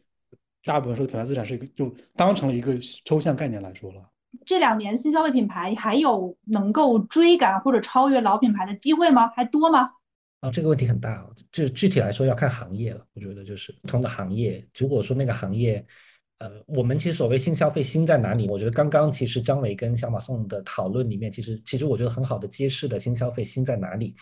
[0.64, 4.10] 大部分说的品牌资产是一个就当成了一个抽象概念来说了。
[4.46, 9.28] 这两年新消费品牌还有能够追赶或者超越老品牌的机会吗？
[9.36, 9.90] 还多吗？
[10.42, 13.06] 啊，这个问题很大啊，就具体来说要看行业了。
[13.14, 15.86] 我觉得就是不同的行业，如果说那个行业，
[16.40, 18.50] 呃，我们其实所谓新消费新在哪里？
[18.50, 24.14] 我觉得刚刚其实张伟跟小马送的讨论里面，其实其实我觉得很好的揭示的新消费新在哪里。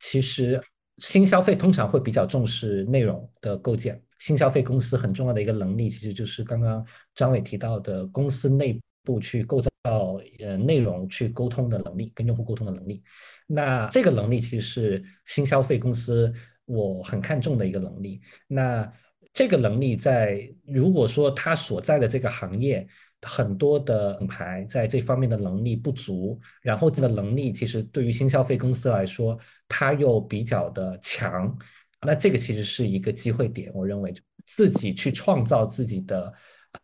[0.00, 0.60] 其实
[0.98, 6.84] 新消费通常会比较重视内容的构建，新消费公司很重要的一个能力，其实就是刚刚
[7.14, 9.70] 张伟提到的公司内部去构造
[10.38, 13.02] 呃内容去沟通的能力，跟用户沟通的能力。
[13.46, 16.32] 那这个能力其实是新消费公司
[16.66, 18.20] 我很看重的一个能力。
[18.46, 18.90] 那
[19.32, 22.86] 这个能力在如果说它所在的这个行业
[23.22, 31.56] 很多的品牌在这方面的能力不足，然后这个能力其实对于新消费公司来说，它又比较的强，
[32.02, 33.70] 那这个其实是一个机会点。
[33.74, 34.12] 我认为
[34.46, 36.32] 自己去创造自己的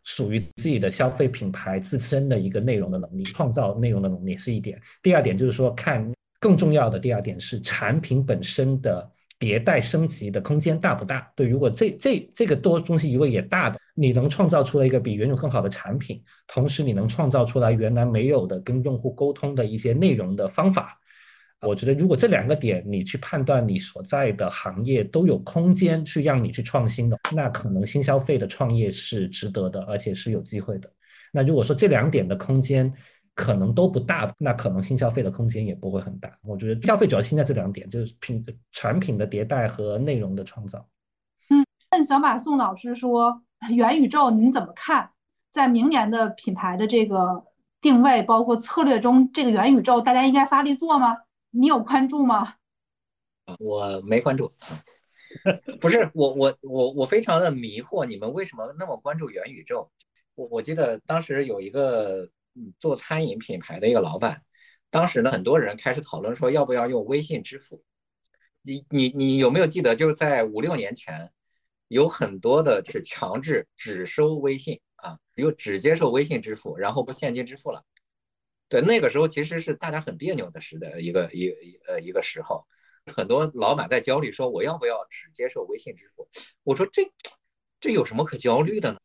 [0.03, 4.79] 属于自己的消费品牌自身的一个内容的能力，创造内容的能力是一点。
[5.01, 6.11] 第二点就是说看。
[6.39, 11.27] 更重要的第二点是产品本身的迭代升级的空间大不大？
[11.35, 20.95] 对，如果这这这个多东西如果也大的，你能创造出来一个比原有更好的产品，同时你能创造出来原来没有的跟用户沟通的一些内容的方法，
[21.61, 30.91] 我觉得如果这两个点你去判断你所在的行业都有空间去让你去创新的，那可能新消费的创业是值得的，而且是有机会的。
[31.31, 32.93] 那如果说这两点的空间，
[33.33, 36.31] 可能都不大，那可能新消费的空间也不会很大。
[36.43, 40.87] 我觉得消费主要现在这两点，就是品产品的迭代和内容的创造。
[41.49, 43.41] 嗯，问小马宋老师说，
[43.75, 45.09] 元宇宙您怎么看？
[45.51, 47.45] 在明年的品牌的这个
[47.81, 51.17] 定位包括策略中，这个元宇宙大家应该发力做吗？
[51.51, 52.55] 你有关注吗？
[53.59, 54.53] 我没关注。
[55.81, 59.89] 不是我我我我非常的迷惑，你们为什么那么关注元宇宙？
[60.35, 62.29] 我我记得当时有一个。
[62.79, 64.41] 做餐饮品牌的一个老板，
[64.89, 67.83] 当时呢，很多人开始讨论说要不要用微信支付。
[68.63, 71.31] 你你你有没有记得，就是在五六年前，
[71.87, 77.83] 有很多的就是强制只收微信啊，又只接受微信支付，然后不现金支付了。
[78.69, 81.49] 对，那个时候其实是大家很别扭的时的一个一
[81.87, 82.65] 呃一个时候，
[83.05, 86.27] 很多老板在焦虑说我要不要只接受微信支付？
[86.63, 87.11] 我说这
[87.79, 88.99] 这有什么可焦虑的呢？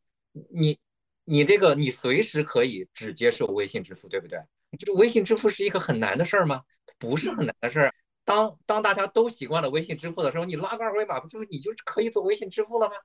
[0.49, 0.79] 你。
[1.25, 4.37] 你这个，你随时可以只接受微信支付，对不对？
[4.77, 6.63] 这个微信支付是一个很难的事儿吗？
[6.99, 7.95] 不是很难的事儿。
[8.25, 12.95] 当当大家都习惯了微信支付的时候，你拉个二维码，不就你就可以做微信支付了吗？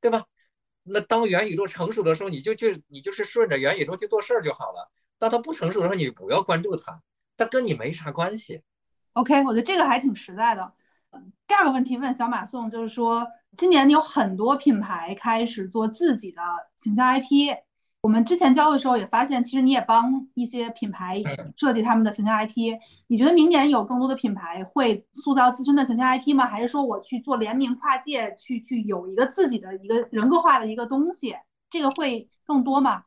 [0.00, 0.24] 对吧？
[0.82, 4.90] 那当元宇宙成熟的时候，你就去，你就是顺着元宇宙去做事儿就好了。
[5.20, 7.00] 当他不成熟的时候，你不要关注他，
[7.36, 8.62] 他跟你没啥关系。
[9.12, 10.72] OK，我觉得这个还挺实在的。
[11.46, 13.28] 第二个问题问小马宋，就是说。
[13.56, 16.40] 今年有很多品牌开始做自己的
[16.76, 17.56] 形象 IP。
[18.00, 21.20] 我们之前教的时候也发现，其实你也帮一些品牌
[21.56, 22.78] 设计他们的形象 IP。
[23.08, 26.46] 你觉得明年有更多的品牌会塑造自身的形象 IP 吗？
[26.46, 31.34] 还是说我去做联名跨界，去去有一个自己的一个人格化的一个东西？
[31.70, 33.02] 这个会更多吗？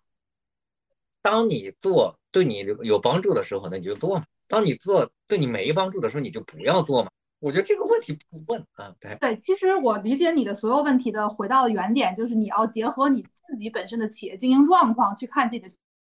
[1.24, 7.10] 当你做对你有帮助的时候，那你就做嘛；当你做对你没帮助的时候，你就不要做嘛。
[7.40, 15.68] 我觉得这个问题不问啊，对对，其实我理解你的所有问题的回到原点，就是你要结合你自己本身的企业经营状况去看自己的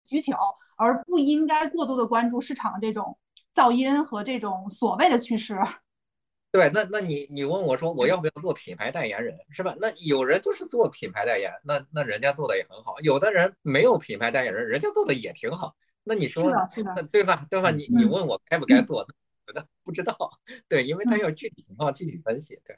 [0.03, 0.33] 需求，
[0.77, 3.17] 而不应该过多的关注市场的这种
[3.53, 5.57] 噪音和这种所谓的趋势。
[6.57, 9.75] 对，那那你你问我说我要不要做品牌代言人是吧？
[9.79, 15.75] 那有人就是做品牌代言，那那人家做的也很好，有的人没有品牌代言人，人家做的也挺好。
[16.03, 16.51] 那你说，
[16.95, 17.45] 那对吧？
[17.51, 17.69] 对吧？
[17.69, 19.05] 你你问我该不该做？
[19.45, 20.17] 觉得不知道，
[20.67, 22.75] 对，因为他要具体情况具体分析，对。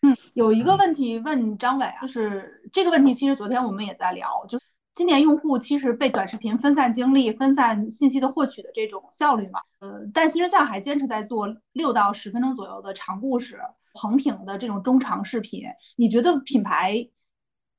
[0.00, 4.58] 嗯，有一个问题问张伟啊，就是这个问题，其实昨天我们也在聊，就
[4.98, 13.60] 今年用户其实被短视频分散精力、分散信息的获取的这种效率嘛，呃，但新生象还坚持在做六到十分钟左右的长故事、
[13.94, 15.62] 横屏的这种中长视频。
[15.94, 17.10] 你觉得品牌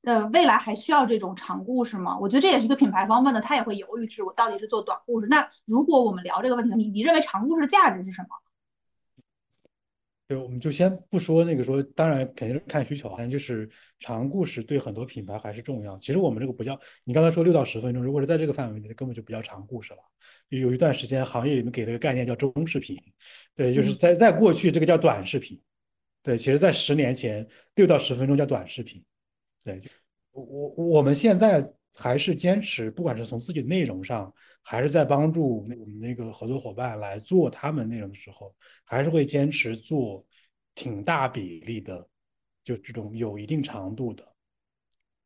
[0.02, 2.16] 呃，未来还需要这种长故事吗？
[2.18, 5.26] 我觉得这也是一个品牌方问的，他也会犹豫，是我到底是做短故事。
[5.26, 8.28] 那如果我们聊这个问题，你你认为长故事的价值是什么？
[10.30, 15.98] 就我们就先不说那个说，当然肯定是看需求，但就是长故事对很多品牌还是重要。
[15.98, 19.98] 其实我们这个不叫，你刚才说六到十分钟，如果是在这个范围内，根本就不叫长故事了。
[20.48, 22.96] 有一段时间行业里面给了个概念叫中视频，
[23.56, 25.60] 对，就是在在过去这个叫短视频，
[26.22, 27.44] 对，其实在十年前
[27.74, 29.02] 六到十分钟叫短视频，
[29.64, 29.82] 对，
[30.30, 34.32] 我我我们现在还是坚持，不管是从自己的内容上。
[34.62, 38.54] 还是在帮助我们那个合作伙伴来做他们内容的时候，
[38.84, 40.24] 还是会坚持做
[40.74, 42.08] 挺大比例的，
[42.64, 44.26] 就这种有一定长度的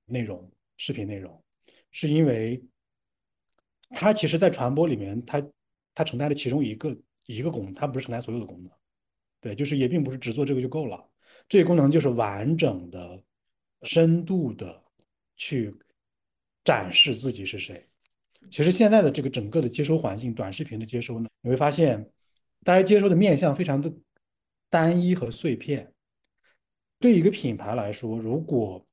[0.06, 1.42] 内容，视频内容，
[1.90, 2.62] 是因为
[3.90, 5.46] 它其实，在传播里面，它
[5.94, 6.96] 它承担了其中一个
[7.26, 8.72] 一个功能，它不是承担所有的功能，
[9.40, 11.08] 对，就是也并不是只做这个就够了，
[11.48, 13.22] 这个功能就是完整的、
[13.82, 14.82] 深度的
[15.36, 15.74] 去
[16.64, 17.86] 展示自己是谁。
[18.50, 22.08] 其实现在的这个整个的接收环境，短视频的接收呢，你会发现，
[22.62, 23.92] 大家接收的面向非常的
[24.70, 25.92] 单一和碎片。
[27.00, 28.84] 对一个品牌来说，如果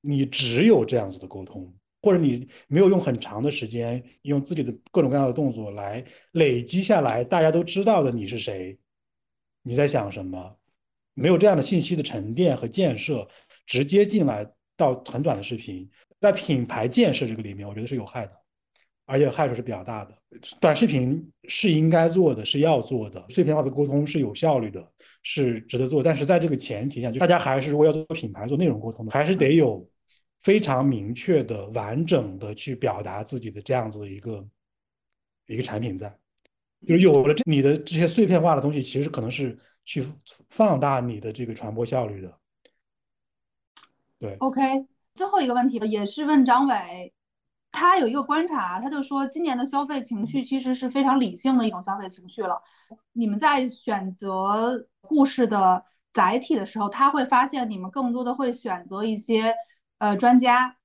[0.00, 1.72] 你只有这样子的沟通，
[2.02, 8.78] 或者你没有用很长的时间，用自己的各种各样的动作来累积下来，大家都知道的你是谁，
[9.62, 10.56] 你在想什么，
[11.14, 13.28] 没有这样的信息的沉淀和建设，
[13.66, 15.88] 直接进来到很短的视频，
[16.20, 18.45] 在品牌建设这个里面，我觉得是有害的。
[19.06, 20.14] 而且害处是比较大的。
[20.60, 23.24] 短视频是应该做的，是要做的。
[23.28, 24.86] 碎片化的沟通是有效率的，
[25.22, 26.02] 是值得做。
[26.02, 29.88] 但是在这个前提下，就大家还是如果要做品牌、做内容沟通的，还是得有
[30.42, 34.46] 非常明确的、完整的去表达自己的这样子的一个
[35.46, 36.14] 一个产品在。
[36.86, 40.04] 就是有了这你的这些碎片化的东西，其实可能是去
[40.50, 42.38] 放大你的这个传播效率的。
[44.18, 44.36] 对。
[44.40, 44.60] OK，
[45.14, 47.12] 最后一个问题也是问张伟。
[47.76, 52.62] 他有一个观察，他就说今年的消费情绪其实是非常理性的一种消费情绪了。
[53.12, 55.84] 你们在选择故事的
[56.14, 59.54] 载体的时候，他会发现你们更多的会选择一些
[59.98, 60.76] 呃专家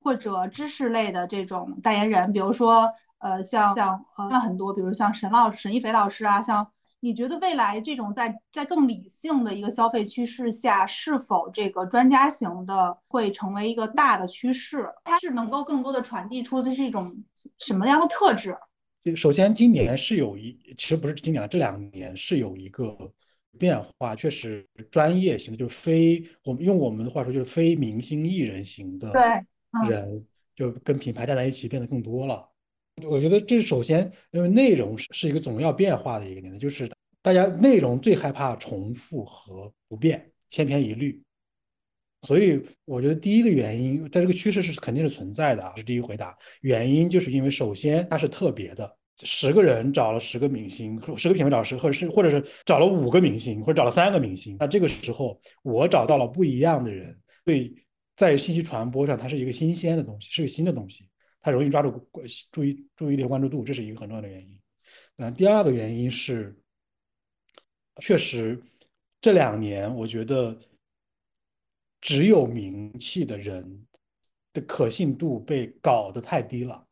[0.00, 6.72] 或者知识类的这种代言人，比如说呃像像像很多，比如像沈老沈一菲老师啊，像。
[7.04, 14.88] 你觉得未来这种在在更理性的一个消费趋势下，是否这个专家型的会成为一个大的趋势？
[15.02, 17.12] 它是能够更多的传递出的是一种
[17.58, 18.56] 什么样的特质？
[19.16, 22.96] 首先，今年是有一，其实不是今年了，这两年是有一个
[23.58, 29.10] 变化，确实专业型的，就是非我们用我们的话说，就是非明星艺人型的
[29.88, 30.24] 人，
[30.54, 32.48] 就跟品牌站在一起变得更多了。
[33.06, 36.88] 我觉得这首先，因为内容是是一个总要变化的一个年代，就是
[37.22, 41.20] 大家内容最害怕重复和不变、千篇一律。
[42.22, 45.72] 所以我觉得第一个原因，在这个趋势是肯定是存在的啊。
[45.74, 57.74] 是第一回答，原因就是因为首先它是特别的，十个人找了十个明星，十个品牌老师，或者是或者是找了五个明星，或者找了三个明星，那这个时候我找到了不一样的人，对，
[58.14, 61.08] 在信息传播上它是一个新鲜的东西，是个新的东西。
[61.42, 64.58] 它容易抓住关注意注意力和、关注度，这是一个很重要的原因。
[65.16, 66.56] 嗯，第二个原因是，
[67.96, 68.62] 确实
[69.20, 70.56] 这两年我觉得
[72.00, 73.86] 只有名气的人
[74.52, 76.86] 的可信度被搞得太低了。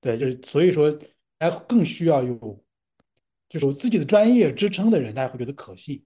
[0.00, 0.98] 对，就是所以说，
[1.38, 2.64] 哎，更需要有
[3.48, 6.04] 就是有自己的专业支撑的人，大家会觉得可信，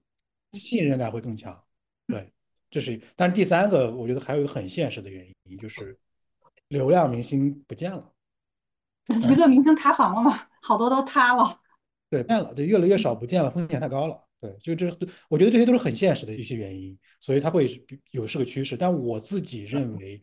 [0.51, 1.59] 信任感会更强。
[2.05, 2.31] 对，
[2.69, 3.01] 这是。
[3.15, 5.97] 但是第三个，我觉得还有一个很现实的原因，就是。
[6.69, 8.11] 流量明星不见了，
[9.29, 10.47] 娱乐明星塌房了吗？
[10.61, 11.59] 好多都塌了。
[12.09, 14.19] 对，变了，对，越来越少，不见了，风险太高了。
[14.41, 14.87] 对，就这，
[15.29, 18.77] 我觉得这些都是很现实的一些原因，所以它会有是个趋势。
[18.77, 20.21] 但我自己认为，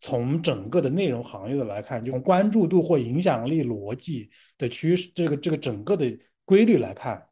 [0.00, 4.28] 从整个的内容行业的来看，就从关注度或影响力逻辑
[4.58, 7.26] 的趋势，这个这个整个的规律来看，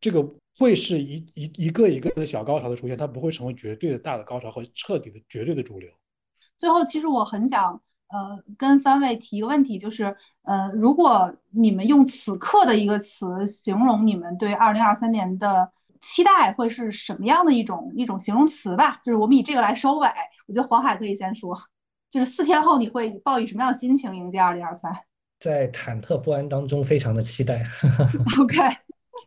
[0.00, 0.22] 这个
[0.56, 5.90] 会是一一一个一个的小高潮的出现，它不会成为绝对的大的高潮和彻底的绝对的主流。
[6.60, 15.72] 最后，其实我很想，呃，跟三位提一个问题，就是，呃，如果你们用此刻的一个词形容你们对二零二三年的
[16.02, 19.00] 期待，会是什么样的一种一种形容词吧？
[19.02, 20.06] 就是我们以这个来收尾。
[20.46, 21.58] 我觉得黄海可以先说，
[22.10, 24.94] 就是四天后你会抱以什么样的心情迎接二零二三？
[25.38, 27.64] 在忐忑不安当中，非常的期待。
[28.38, 28.58] OK。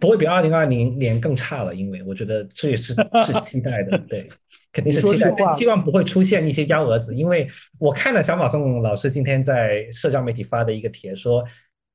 [0.00, 2.94] 不会比二零二零年更差了，因为我觉得这也是
[3.24, 4.28] 是期待的， 对，
[4.72, 7.14] 肯定是期待，但希望不会出现一些幺蛾子。
[7.14, 7.46] 因为
[7.78, 11.44] 我看了小马宋老师今天在社交媒体发的一个帖，说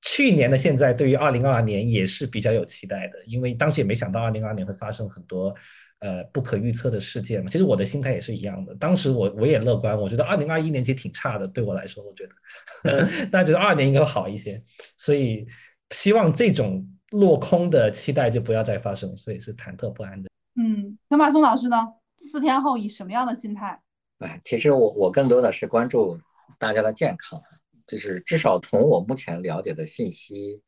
[0.02, 5.54] 去年的现在对于二零二二年也是比较有期待的，因为当时也没想到二零二二年会发生很多
[6.00, 7.50] 呃不可预测的事件嘛。
[7.50, 14.60] 其实我的心态也是一样的，当时我我也乐观，我觉得 二零二一年其实挺差的，对我来说，我觉得大家觉得二年应该会好一些，
[14.98, 15.46] 所以
[15.92, 20.30] 希望这种落空的期待就不要再发生，所以是忐忑不安的。
[20.56, 21.78] 嗯，陈马松老师呢？
[22.18, 23.82] 四天后以什么样的心态？
[24.20, 26.20] 哎，其实我我更多的是关注
[26.60, 27.42] 大家的健康，
[27.88, 30.62] 就是至少从我目前了解的信息，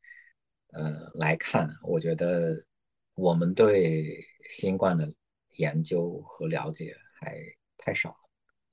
[0.72, 2.56] 呃来看，我觉得
[3.15, 5.14] 我们对新冠的
[5.52, 7.38] 研究和了解还
[7.78, 8.15] 太少，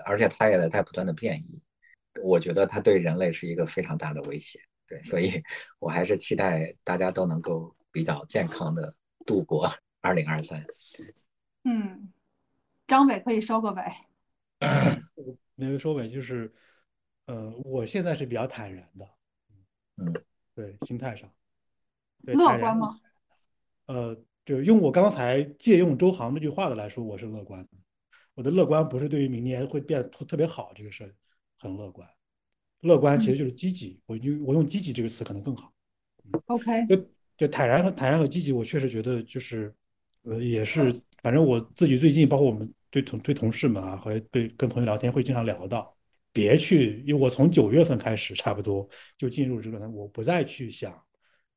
[0.07, 1.63] 而且它也在不断的变异，
[2.23, 4.59] 我觉得它对人类是一个非常大的威胁。
[4.91, 5.43] 对，所以
[5.81, 8.95] 我还是期待大家都能够比较健康的
[9.25, 9.67] 度过
[10.03, 10.62] 二零二三。
[11.65, 12.12] 嗯。
[12.87, 13.85] 张伟可以收个尾，
[15.55, 16.53] 没有收尾，就是，
[17.27, 19.09] 呃，我现在是比较坦然的，
[19.99, 20.12] 嗯，
[20.57, 21.33] 对，心态上，
[22.23, 23.01] 乐观吗？
[23.87, 27.71] 呃，就用我刚才借用周航这句话的来说，我是乐观的。
[28.35, 31.15] 我的乐观不是对于明年会变得特特别好这个事儿
[31.61, 32.09] 很乐观，
[32.81, 34.01] 乐观其实就是积极。
[34.07, 35.73] 我用我用积极这个词可能更好。
[36.47, 39.74] OK，就就坦然和坦然和积极，我确实觉得就是，
[40.23, 40.93] 呃，也是，
[41.23, 42.73] 反正我自己最近包括我们。
[42.93, 45.97] 对同对同事们啊，和对跟朋友聊天会经常聊到，
[46.32, 51.01] 别去，因为我从九月份开始，差不多就进入这个，我不再去想，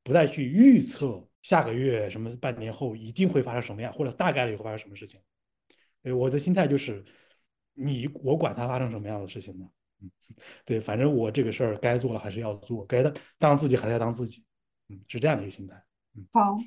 [0.04, 5.18] 不再去预测下个月什么半年后一定会发生什么样，或者大概率会发生什么事情。
[6.04, 7.04] 对我的心态就是，
[7.72, 9.66] 你我管它发生什么样的事情呢？
[10.00, 10.10] 嗯，
[10.64, 14.44] 对，反正我这个事儿该做了还是要做，该当当自己还是要当自己，
[14.88, 15.82] 嗯，是这样的一个心态。
[16.16, 16.58] 嗯，好。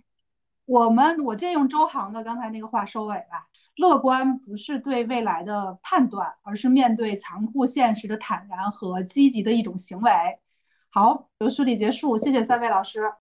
[0.65, 3.47] 我们我借用周航的刚才那个话收尾吧。
[3.77, 10.11] 乐观不是对未来的判断，而是面对残酷现实的坦然和积极的一种行为。
[10.89, 13.13] 好，由书里结束，谢谢三位老师。